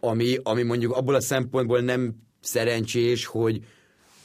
ami, 0.01 0.37
ami 0.43 0.63
mondjuk 0.63 0.93
abból 0.93 1.15
a 1.15 1.21
szempontból 1.21 1.81
nem 1.81 2.15
szerencsés, 2.41 3.27
hogy, 3.27 3.61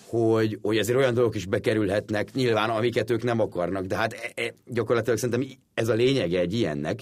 hogy, 0.07 0.59
hogy 0.61 0.77
ezért 0.77 0.97
olyan 0.97 1.13
dolgok 1.13 1.35
is 1.35 1.45
bekerülhetnek, 1.45 2.33
nyilván, 2.33 2.69
amiket 2.69 3.11
ők 3.11 3.23
nem 3.23 3.39
akarnak, 3.39 3.85
de 3.85 3.95
hát 3.95 4.13
e, 4.13 4.41
e, 4.41 4.53
gyakorlatilag 4.65 5.17
szerintem 5.17 5.57
ez 5.73 5.87
a 5.87 5.93
lényege 5.93 6.39
egy 6.39 6.53
ilyennek, 6.53 6.99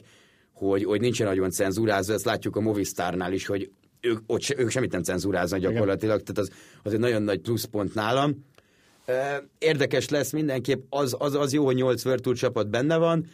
hogy, 0.54 0.84
hogy 0.84 1.02
nincsen 1.02 1.28
nagyon 1.28 1.52
cenzúrázva, 1.52 2.14
ezt 2.14 2.26
látjuk 2.26 2.56
a 2.56 2.62
Movistárnál 2.62 3.34
is, 3.34 3.46
hogy 3.46 3.72
ők, 4.02 4.20
ott, 4.28 4.56
ők 4.58 4.70
semmit 4.70 4.92
nem 4.92 5.04
cenzúráznak 5.04 5.60
gyakorlatilag, 5.60 6.22
Igen. 6.22 6.34
tehát 6.34 6.50
az, 6.52 6.58
az 6.84 6.94
egy 6.94 7.00
nagyon 7.00 7.22
nagy 7.22 7.40
pluszpont 7.40 7.94
nálam. 7.94 8.46
Érdekes 9.58 10.10
lesz 10.10 10.32
mindenképp, 10.32 10.84
az, 10.90 11.16
az, 11.20 11.36
az 11.36 11.54
jó, 11.54 11.66
hogy 11.66 11.76
8 11.76 12.04
Virtual 12.04 12.36
csapat 12.36 12.70
benne 12.70 12.98
van, 12.98 13.26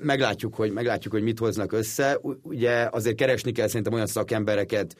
meglátjuk 0.00 0.54
hogy, 0.54 0.72
meglátjuk, 0.72 1.12
hogy 1.12 1.22
mit 1.22 1.38
hoznak 1.38 1.72
össze. 1.72 2.18
Ugye 2.42 2.88
azért 2.90 3.16
keresni 3.16 3.52
kell 3.52 3.66
szerintem 3.66 3.92
olyan 3.92 4.06
szakembereket, 4.06 4.96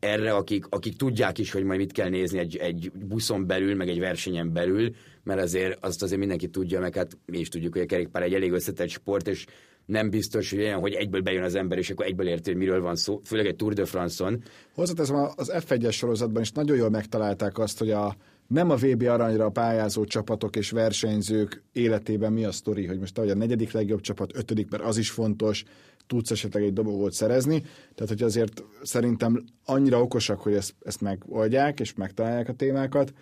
erre, 0.00 0.34
akik, 0.34 0.64
akik 0.68 0.96
tudják 0.96 1.38
is, 1.38 1.52
hogy 1.52 1.64
majd 1.64 1.78
mit 1.78 1.92
kell 1.92 2.08
nézni 2.08 2.38
egy, 2.38 2.56
egy 2.56 2.92
buszon 2.92 3.46
belül, 3.46 3.74
meg 3.74 3.88
egy 3.88 3.98
versenyen 3.98 4.52
belül, 4.52 4.94
mert 5.22 5.40
azért 5.40 5.84
azt 5.84 6.02
azért 6.02 6.18
mindenki 6.18 6.48
tudja, 6.48 6.80
meg 6.80 6.94
hát 6.94 7.18
mi 7.26 7.38
is 7.38 7.48
tudjuk, 7.48 7.72
hogy 7.72 7.82
a 7.82 7.86
kerékpár 7.86 8.22
egy 8.22 8.34
elég 8.34 8.52
összetett 8.52 8.88
sport, 8.88 9.28
és 9.28 9.46
nem 9.86 10.10
biztos, 10.10 10.50
hogy 10.50 10.58
olyan, 10.58 10.80
hogy 10.80 10.92
egyből 10.92 11.20
bejön 11.20 11.42
az 11.42 11.54
ember, 11.54 11.78
és 11.78 11.90
akkor 11.90 12.06
egyből 12.06 12.28
érti, 12.28 12.50
hogy 12.50 12.58
miről 12.58 12.80
van 12.80 12.96
szó, 12.96 13.20
főleg 13.24 13.46
egy 13.46 13.56
Tour 13.56 13.72
de 13.72 13.84
France-on. 13.84 14.42
Hozzáteszem, 14.74 15.16
az 15.36 15.52
F1-es 15.54 15.92
sorozatban 15.92 16.42
is 16.42 16.52
nagyon 16.52 16.76
jól 16.76 16.90
megtalálták 16.90 17.58
azt, 17.58 17.78
hogy 17.78 17.90
a, 17.90 18.16
nem 18.50 18.70
a 18.70 18.76
VB 18.76 19.02
aranyra 19.02 19.48
pályázó 19.48 20.04
csapatok 20.04 20.56
és 20.56 20.70
versenyzők 20.70 21.62
életében 21.72 22.32
mi 22.32 22.44
a 22.44 22.52
sztori, 22.52 22.86
hogy 22.86 22.98
most 22.98 23.18
ahogy 23.18 23.30
a 23.30 23.34
negyedik 23.34 23.72
legjobb 23.72 24.00
csapat, 24.00 24.36
ötödik, 24.36 24.70
mert 24.70 24.82
az 24.82 24.96
is 24.96 25.10
fontos, 25.10 25.64
tudsz 26.06 26.30
esetleg 26.30 26.62
egy 26.62 26.72
dobogót 26.72 27.12
szerezni. 27.12 27.60
Tehát, 27.94 28.08
hogy 28.08 28.22
azért 28.22 28.64
szerintem 28.82 29.44
annyira 29.64 30.02
okosak, 30.02 30.40
hogy 30.40 30.54
ezt, 30.54 30.74
ezt 30.84 31.00
megoldják, 31.00 31.80
és 31.80 31.94
megtalálják 31.94 32.48
a 32.48 32.52
témákat. 32.52 33.12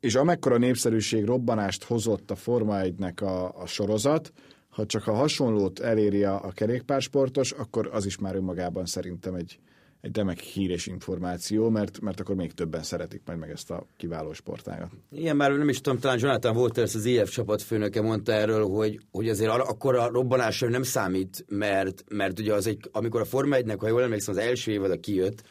És 0.00 0.14
amekkora 0.14 0.56
népszerűség 0.56 1.24
robbanást 1.24 1.84
hozott 1.84 2.30
a 2.30 2.36
Forma 2.36 2.80
1 2.80 2.94
a, 3.16 3.60
a 3.60 3.66
sorozat, 3.66 4.32
ha 4.68 4.86
csak 4.86 5.06
a 5.06 5.12
hasonlót 5.12 5.78
eléri 5.78 6.24
a, 6.24 6.44
a 6.44 6.50
kerékpársportos, 6.52 7.52
akkor 7.52 7.90
az 7.92 8.06
is 8.06 8.18
már 8.18 8.34
önmagában 8.34 8.86
szerintem 8.86 9.34
egy, 9.34 9.58
egy 10.00 10.16
remek 10.16 10.38
hír 10.38 10.70
és 10.70 10.86
információ, 10.86 11.68
mert, 11.68 12.00
mert 12.00 12.20
akkor 12.20 12.34
még 12.34 12.52
többen 12.52 12.82
szeretik 12.82 13.22
majd 13.24 13.38
meg 13.38 13.50
ezt 13.50 13.70
a 13.70 13.86
kiváló 13.96 14.32
sportágat. 14.32 14.90
Igen, 15.10 15.36
már 15.36 15.52
nem 15.52 15.68
is 15.68 15.80
tudom, 15.80 15.98
talán 15.98 16.18
Jonathan 16.20 16.56
Walters, 16.56 16.94
az 16.94 17.04
IF 17.04 17.30
csapatfőnöke 17.30 18.00
mondta 18.00 18.32
erről, 18.32 18.68
hogy, 18.68 18.98
hogy 19.10 19.28
azért 19.28 19.50
akkor 19.50 19.94
a 19.94 20.08
robbanás 20.08 20.60
nem 20.60 20.82
számít, 20.82 21.44
mert, 21.48 22.04
mert 22.08 22.38
ugye 22.38 22.54
az 22.54 22.66
egy, 22.66 22.88
amikor 22.92 23.20
a 23.20 23.24
Forma 23.24 23.54
1 23.54 23.74
ha 23.78 23.88
jól 23.88 24.02
emlékszem, 24.02 24.34
az 24.34 24.40
első 24.40 24.70
évad 24.70 24.90
a 24.90 25.00
kijött, 25.00 25.42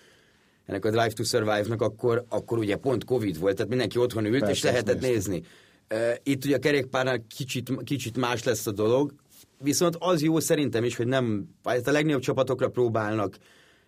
ennek 0.65 0.85
a 0.85 0.89
Drive 0.89 1.11
to 1.11 1.23
Survive-nak, 1.23 1.81
akkor, 1.81 2.25
akkor 2.29 2.57
ugye 2.57 2.75
pont 2.75 3.03
Covid 3.03 3.39
volt, 3.39 3.55
tehát 3.55 3.69
mindenki 3.69 3.97
otthon 3.97 4.25
ült, 4.25 4.39
Persze, 4.39 4.51
és 4.51 4.63
lehetett 4.63 5.01
nézni. 5.01 5.43
Itt 6.23 6.45
ugye 6.45 6.55
a 6.55 6.59
kerékpárnál 6.59 7.25
kicsit, 7.35 7.83
kicsit 7.83 8.17
más 8.17 8.43
lesz 8.43 8.67
a 8.67 8.71
dolog, 8.71 9.13
viszont 9.61 9.95
az 9.99 10.21
jó 10.21 10.39
szerintem 10.39 10.83
is, 10.83 10.95
hogy 10.95 11.07
nem, 11.07 11.47
a 11.63 11.79
legnagyobb 11.83 12.21
csapatokra 12.21 12.69
próbálnak 12.69 13.37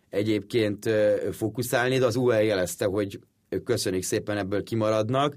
egyébként 0.09 0.89
fókuszálni, 1.31 1.97
de 1.97 2.05
az 2.05 2.15
UE 2.15 2.43
jelezte, 2.43 2.85
hogy 2.85 3.19
ők 3.49 3.63
köszönik 3.63 4.03
szépen 4.03 4.37
ebből 4.37 4.63
kimaradnak, 4.63 5.33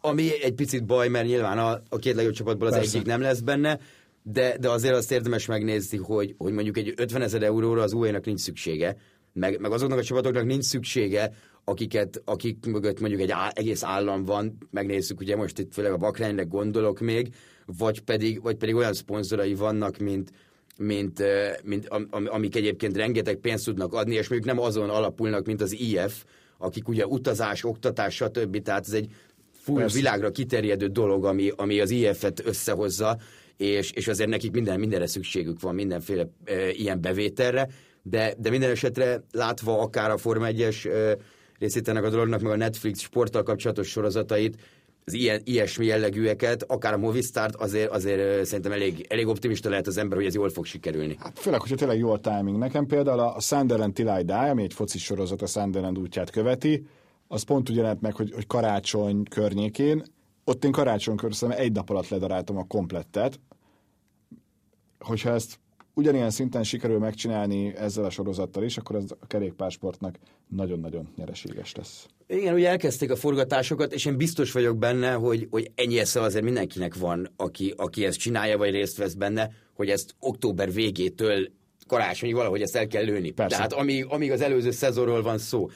ami 0.00 0.42
egy 0.42 0.54
picit 0.54 0.84
baj, 0.84 1.08
mert 1.08 1.26
nyilván 1.26 1.58
a, 1.58 1.82
a 1.88 1.96
két 1.96 2.14
legjobb 2.14 2.34
csapatból 2.34 2.66
az 2.66 2.74
Persze. 2.74 2.96
egyik 2.96 3.06
nem 3.06 3.20
lesz 3.20 3.40
benne, 3.40 3.78
de, 4.22 4.56
de 4.60 4.70
azért 4.70 4.94
azt 4.94 5.12
érdemes 5.12 5.46
megnézni, 5.46 5.98
hogy, 5.98 6.34
hogy 6.38 6.52
mondjuk 6.52 6.76
egy 6.76 6.94
50 6.96 7.22
ezer 7.22 7.42
euróra 7.42 7.82
az 7.82 7.92
UE-nak 7.92 8.24
nincs 8.24 8.40
szüksége, 8.40 8.96
meg, 9.32 9.60
meg 9.60 9.72
azoknak 9.72 9.98
a 9.98 10.02
csapatoknak 10.02 10.44
nincs 10.44 10.64
szüksége, 10.64 11.32
akiket, 11.64 12.22
akik 12.24 12.66
mögött 12.66 13.00
mondjuk 13.00 13.20
egy 13.20 13.30
á, 13.30 13.52
egész 13.54 13.82
állam 13.82 14.24
van, 14.24 14.58
megnézzük, 14.70 15.20
ugye 15.20 15.36
most 15.36 15.58
itt 15.58 15.72
főleg 15.72 15.92
a 15.92 15.96
Bakrányra 15.96 16.44
gondolok 16.44 17.00
még, 17.00 17.34
vagy 17.66 18.00
pedig, 18.00 18.42
vagy 18.42 18.56
pedig 18.56 18.74
olyan 18.74 18.92
szponzorai 18.92 19.54
vannak, 19.54 19.98
mint, 19.98 20.30
mint, 20.78 21.22
mint 21.64 21.88
am, 21.88 22.08
amik 22.10 22.56
egyébként 22.56 22.96
rengeteg 22.96 23.36
pénzt 23.36 23.64
tudnak 23.64 23.92
adni, 23.92 24.14
és 24.14 24.28
mondjuk 24.28 24.54
nem 24.54 24.64
azon 24.64 24.90
alapulnak, 24.90 25.46
mint 25.46 25.60
az 25.60 25.72
IF, 25.72 26.24
akik 26.58 26.88
ugye 26.88 27.06
utazás, 27.06 27.64
oktatás, 27.64 28.14
stb. 28.14 28.62
Tehát 28.62 28.86
ez 28.86 28.92
egy 28.92 29.08
full 29.52 29.76
Persze. 29.76 29.96
világra 29.96 30.30
kiterjedő 30.30 30.86
dolog, 30.86 31.24
ami, 31.24 31.52
ami 31.56 31.80
az 31.80 31.90
IF-et 31.90 32.46
összehozza, 32.46 33.18
és, 33.56 33.90
és 33.90 34.08
azért 34.08 34.28
nekik 34.28 34.52
minden, 34.52 34.78
mindenre 34.78 35.06
szükségük 35.06 35.60
van, 35.60 35.74
mindenféle 35.74 36.28
e, 36.44 36.70
ilyen 36.70 37.00
bevételre, 37.00 37.68
de, 38.02 38.34
de 38.38 38.50
minden 38.50 38.70
esetre 38.70 39.22
látva 39.32 39.80
akár 39.80 40.10
a 40.10 40.16
Forma 40.16 40.46
1-es 40.50 40.86
e, 40.86 41.16
részét 41.58 41.88
ennek 41.88 42.04
a 42.04 42.10
dolognak, 42.10 42.40
meg 42.40 42.52
a 42.52 42.56
Netflix 42.56 43.00
sporttal 43.00 43.42
kapcsolatos 43.42 43.88
sorozatait, 43.88 44.56
az 45.04 45.12
ilyen, 45.12 45.40
ilyesmi 45.44 45.86
jellegűeket, 45.86 46.62
akár 46.62 46.92
a 46.92 46.98
Movistart, 46.98 47.54
azért, 47.54 47.90
azért 47.90 48.44
szerintem 48.44 48.72
elég, 48.72 49.06
elég 49.08 49.26
optimista 49.26 49.68
lehet 49.68 49.86
az 49.86 49.96
ember, 49.96 50.16
hogy 50.16 50.26
ez 50.26 50.34
jól 50.34 50.48
fog 50.48 50.64
sikerülni. 50.64 51.16
Hát 51.18 51.38
főleg, 51.38 51.60
hogyha 51.60 51.76
tényleg 51.76 51.98
jó 51.98 52.10
a 52.10 52.18
timing. 52.18 52.58
Nekem 52.58 52.86
például 52.86 53.20
a 53.20 53.40
Sunderland 53.40 53.92
Till 53.92 54.16
I 54.18 54.24
Die, 54.24 54.50
ami 54.50 54.62
egy 54.62 54.74
foci 54.74 54.98
sorozat 54.98 55.42
a 55.42 55.46
Sunderland 55.46 55.98
útját 55.98 56.30
követi, 56.30 56.86
az 57.28 57.42
pont 57.42 57.70
úgy 57.70 57.76
jelent 57.76 58.00
meg, 58.00 58.14
hogy, 58.14 58.32
hogy 58.32 58.46
karácsony 58.46 59.22
környékén, 59.22 60.04
ott 60.44 60.64
én 60.64 60.72
karácsony 60.72 61.16
környékén 61.16 61.50
egy 61.50 61.72
nap 61.72 61.90
alatt 61.90 62.08
ledaráltam 62.08 62.56
a 62.56 62.66
komplettet, 62.66 63.40
hogyha 64.98 65.30
ezt 65.30 65.58
ugyanilyen 65.94 66.30
szinten 66.30 66.62
sikerül 66.62 66.98
megcsinálni 66.98 67.74
ezzel 67.76 68.04
a 68.04 68.10
sorozattal 68.10 68.62
is, 68.62 68.76
akkor 68.76 68.96
ez 68.96 69.10
a 69.20 69.26
kerékpársportnak 69.26 70.18
nagyon-nagyon 70.48 71.08
nyereséges 71.16 71.74
lesz. 71.74 72.06
Igen, 72.26 72.54
ugye 72.54 72.68
elkezdték 72.68 73.10
a 73.10 73.16
forgatásokat, 73.16 73.92
és 73.92 74.04
én 74.04 74.16
biztos 74.16 74.52
vagyok 74.52 74.78
benne, 74.78 75.12
hogy, 75.12 75.46
hogy 75.50 75.70
ennyi 75.74 75.98
esze 75.98 76.20
azért 76.20 76.44
mindenkinek 76.44 76.94
van, 76.94 77.30
aki, 77.36 77.74
aki 77.76 78.04
ezt 78.04 78.18
csinálja, 78.18 78.58
vagy 78.58 78.70
részt 78.70 78.96
vesz 78.96 79.14
benne, 79.14 79.50
hogy 79.74 79.88
ezt 79.88 80.14
október 80.18 80.72
végétől 80.72 81.48
karácsonyig 81.86 82.34
valahogy 82.34 82.62
ezt 82.62 82.76
el 82.76 82.86
kell 82.86 83.04
lőni. 83.04 83.30
Persze. 83.30 83.56
Tehát 83.56 83.72
amíg, 83.72 84.06
amíg 84.08 84.32
az 84.32 84.40
előző 84.40 84.70
szezonról 84.70 85.22
van 85.22 85.38
szó. 85.38 85.68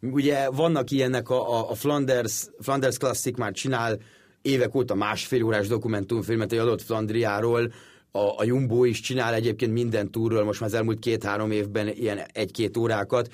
Ugye 0.00 0.50
vannak 0.50 0.90
ilyenek, 0.90 1.30
a, 1.30 1.58
a, 1.58 1.70
a 1.70 1.74
Flanders, 1.74 2.46
Flanders 2.60 2.96
Classic 2.96 3.38
már 3.38 3.52
csinál 3.52 3.98
évek 4.42 4.74
óta 4.74 4.94
másfél 4.94 5.42
órás 5.42 5.66
dokumentumfilmet 5.66 6.52
egy 6.52 6.58
adott 6.58 6.82
Flandriáról, 6.82 7.72
a, 8.12 8.18
a 8.36 8.44
Jumbo 8.44 8.84
is 8.84 9.00
csinál 9.00 9.34
egyébként 9.34 9.72
minden 9.72 10.10
túról, 10.10 10.44
most 10.44 10.60
már 10.60 10.68
az 10.68 10.74
elmúlt 10.74 10.98
két-három 10.98 11.50
évben 11.50 11.88
ilyen 11.88 12.20
egy-két 12.32 12.76
órákat, 12.76 13.32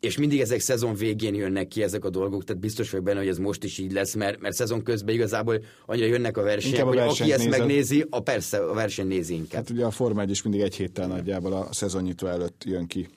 és 0.00 0.18
mindig 0.18 0.40
ezek 0.40 0.60
szezon 0.60 0.94
végén 0.94 1.34
jönnek 1.34 1.68
ki 1.68 1.82
ezek 1.82 2.04
a 2.04 2.10
dolgok, 2.10 2.44
tehát 2.44 2.62
biztos 2.62 2.90
vagyok 2.90 3.06
benne, 3.06 3.18
hogy 3.18 3.28
ez 3.28 3.38
most 3.38 3.64
is 3.64 3.78
így 3.78 3.92
lesz, 3.92 4.14
mert, 4.14 4.40
mert 4.40 4.54
szezon 4.54 4.82
közben 4.82 5.14
igazából 5.14 5.64
annyira 5.86 6.06
jönnek 6.06 6.36
a 6.36 6.42
versenyek, 6.42 6.82
hogy 6.82 6.98
aki 6.98 7.32
ezt 7.32 7.44
nézed. 7.44 7.58
megnézi, 7.58 8.06
a 8.10 8.20
persze 8.20 8.58
a 8.58 8.74
verseny 8.74 9.06
nézi 9.06 9.34
inkább. 9.34 9.62
Hát 9.62 9.70
ugye 9.70 9.84
a 9.84 9.90
Forma 9.90 10.20
1 10.20 10.30
is 10.30 10.42
mindig 10.42 10.60
egy 10.60 10.74
héttel 10.74 11.06
nagyjából 11.06 11.52
a 11.52 11.68
szezonnyitó 11.72 12.26
előtt 12.26 12.64
jön 12.64 12.86
ki. 12.86 13.08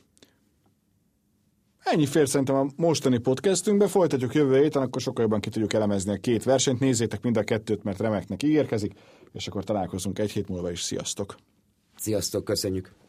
Ennyi 1.84 2.06
fér 2.06 2.28
szerintem 2.28 2.56
a 2.56 2.68
mostani 2.76 3.18
podcastünkbe, 3.18 3.88
folytatjuk 3.88 4.34
jövő 4.34 4.62
héten, 4.62 4.82
akkor 4.82 5.02
sokkal 5.02 5.24
jobban 5.24 5.40
ki 5.40 5.50
tudjuk 5.50 5.74
elemezni 5.74 6.12
a 6.12 6.18
két 6.18 6.44
versenyt. 6.44 6.80
Nézzétek 6.80 7.22
mind 7.22 7.38
a 7.38 7.44
kettőt, 7.44 7.84
mert 7.84 8.00
remeknek 8.00 8.44
ígérkezik, 8.44 8.94
és 9.32 9.48
akkor 9.48 9.64
találkozunk 9.64 10.20
egy 10.20 10.32
hét 10.32 10.48
múlva 10.48 10.72
is. 10.72 10.82
Sziasztok! 10.82 11.36
Sziasztok, 11.96 12.44
köszönjük! 12.44 13.03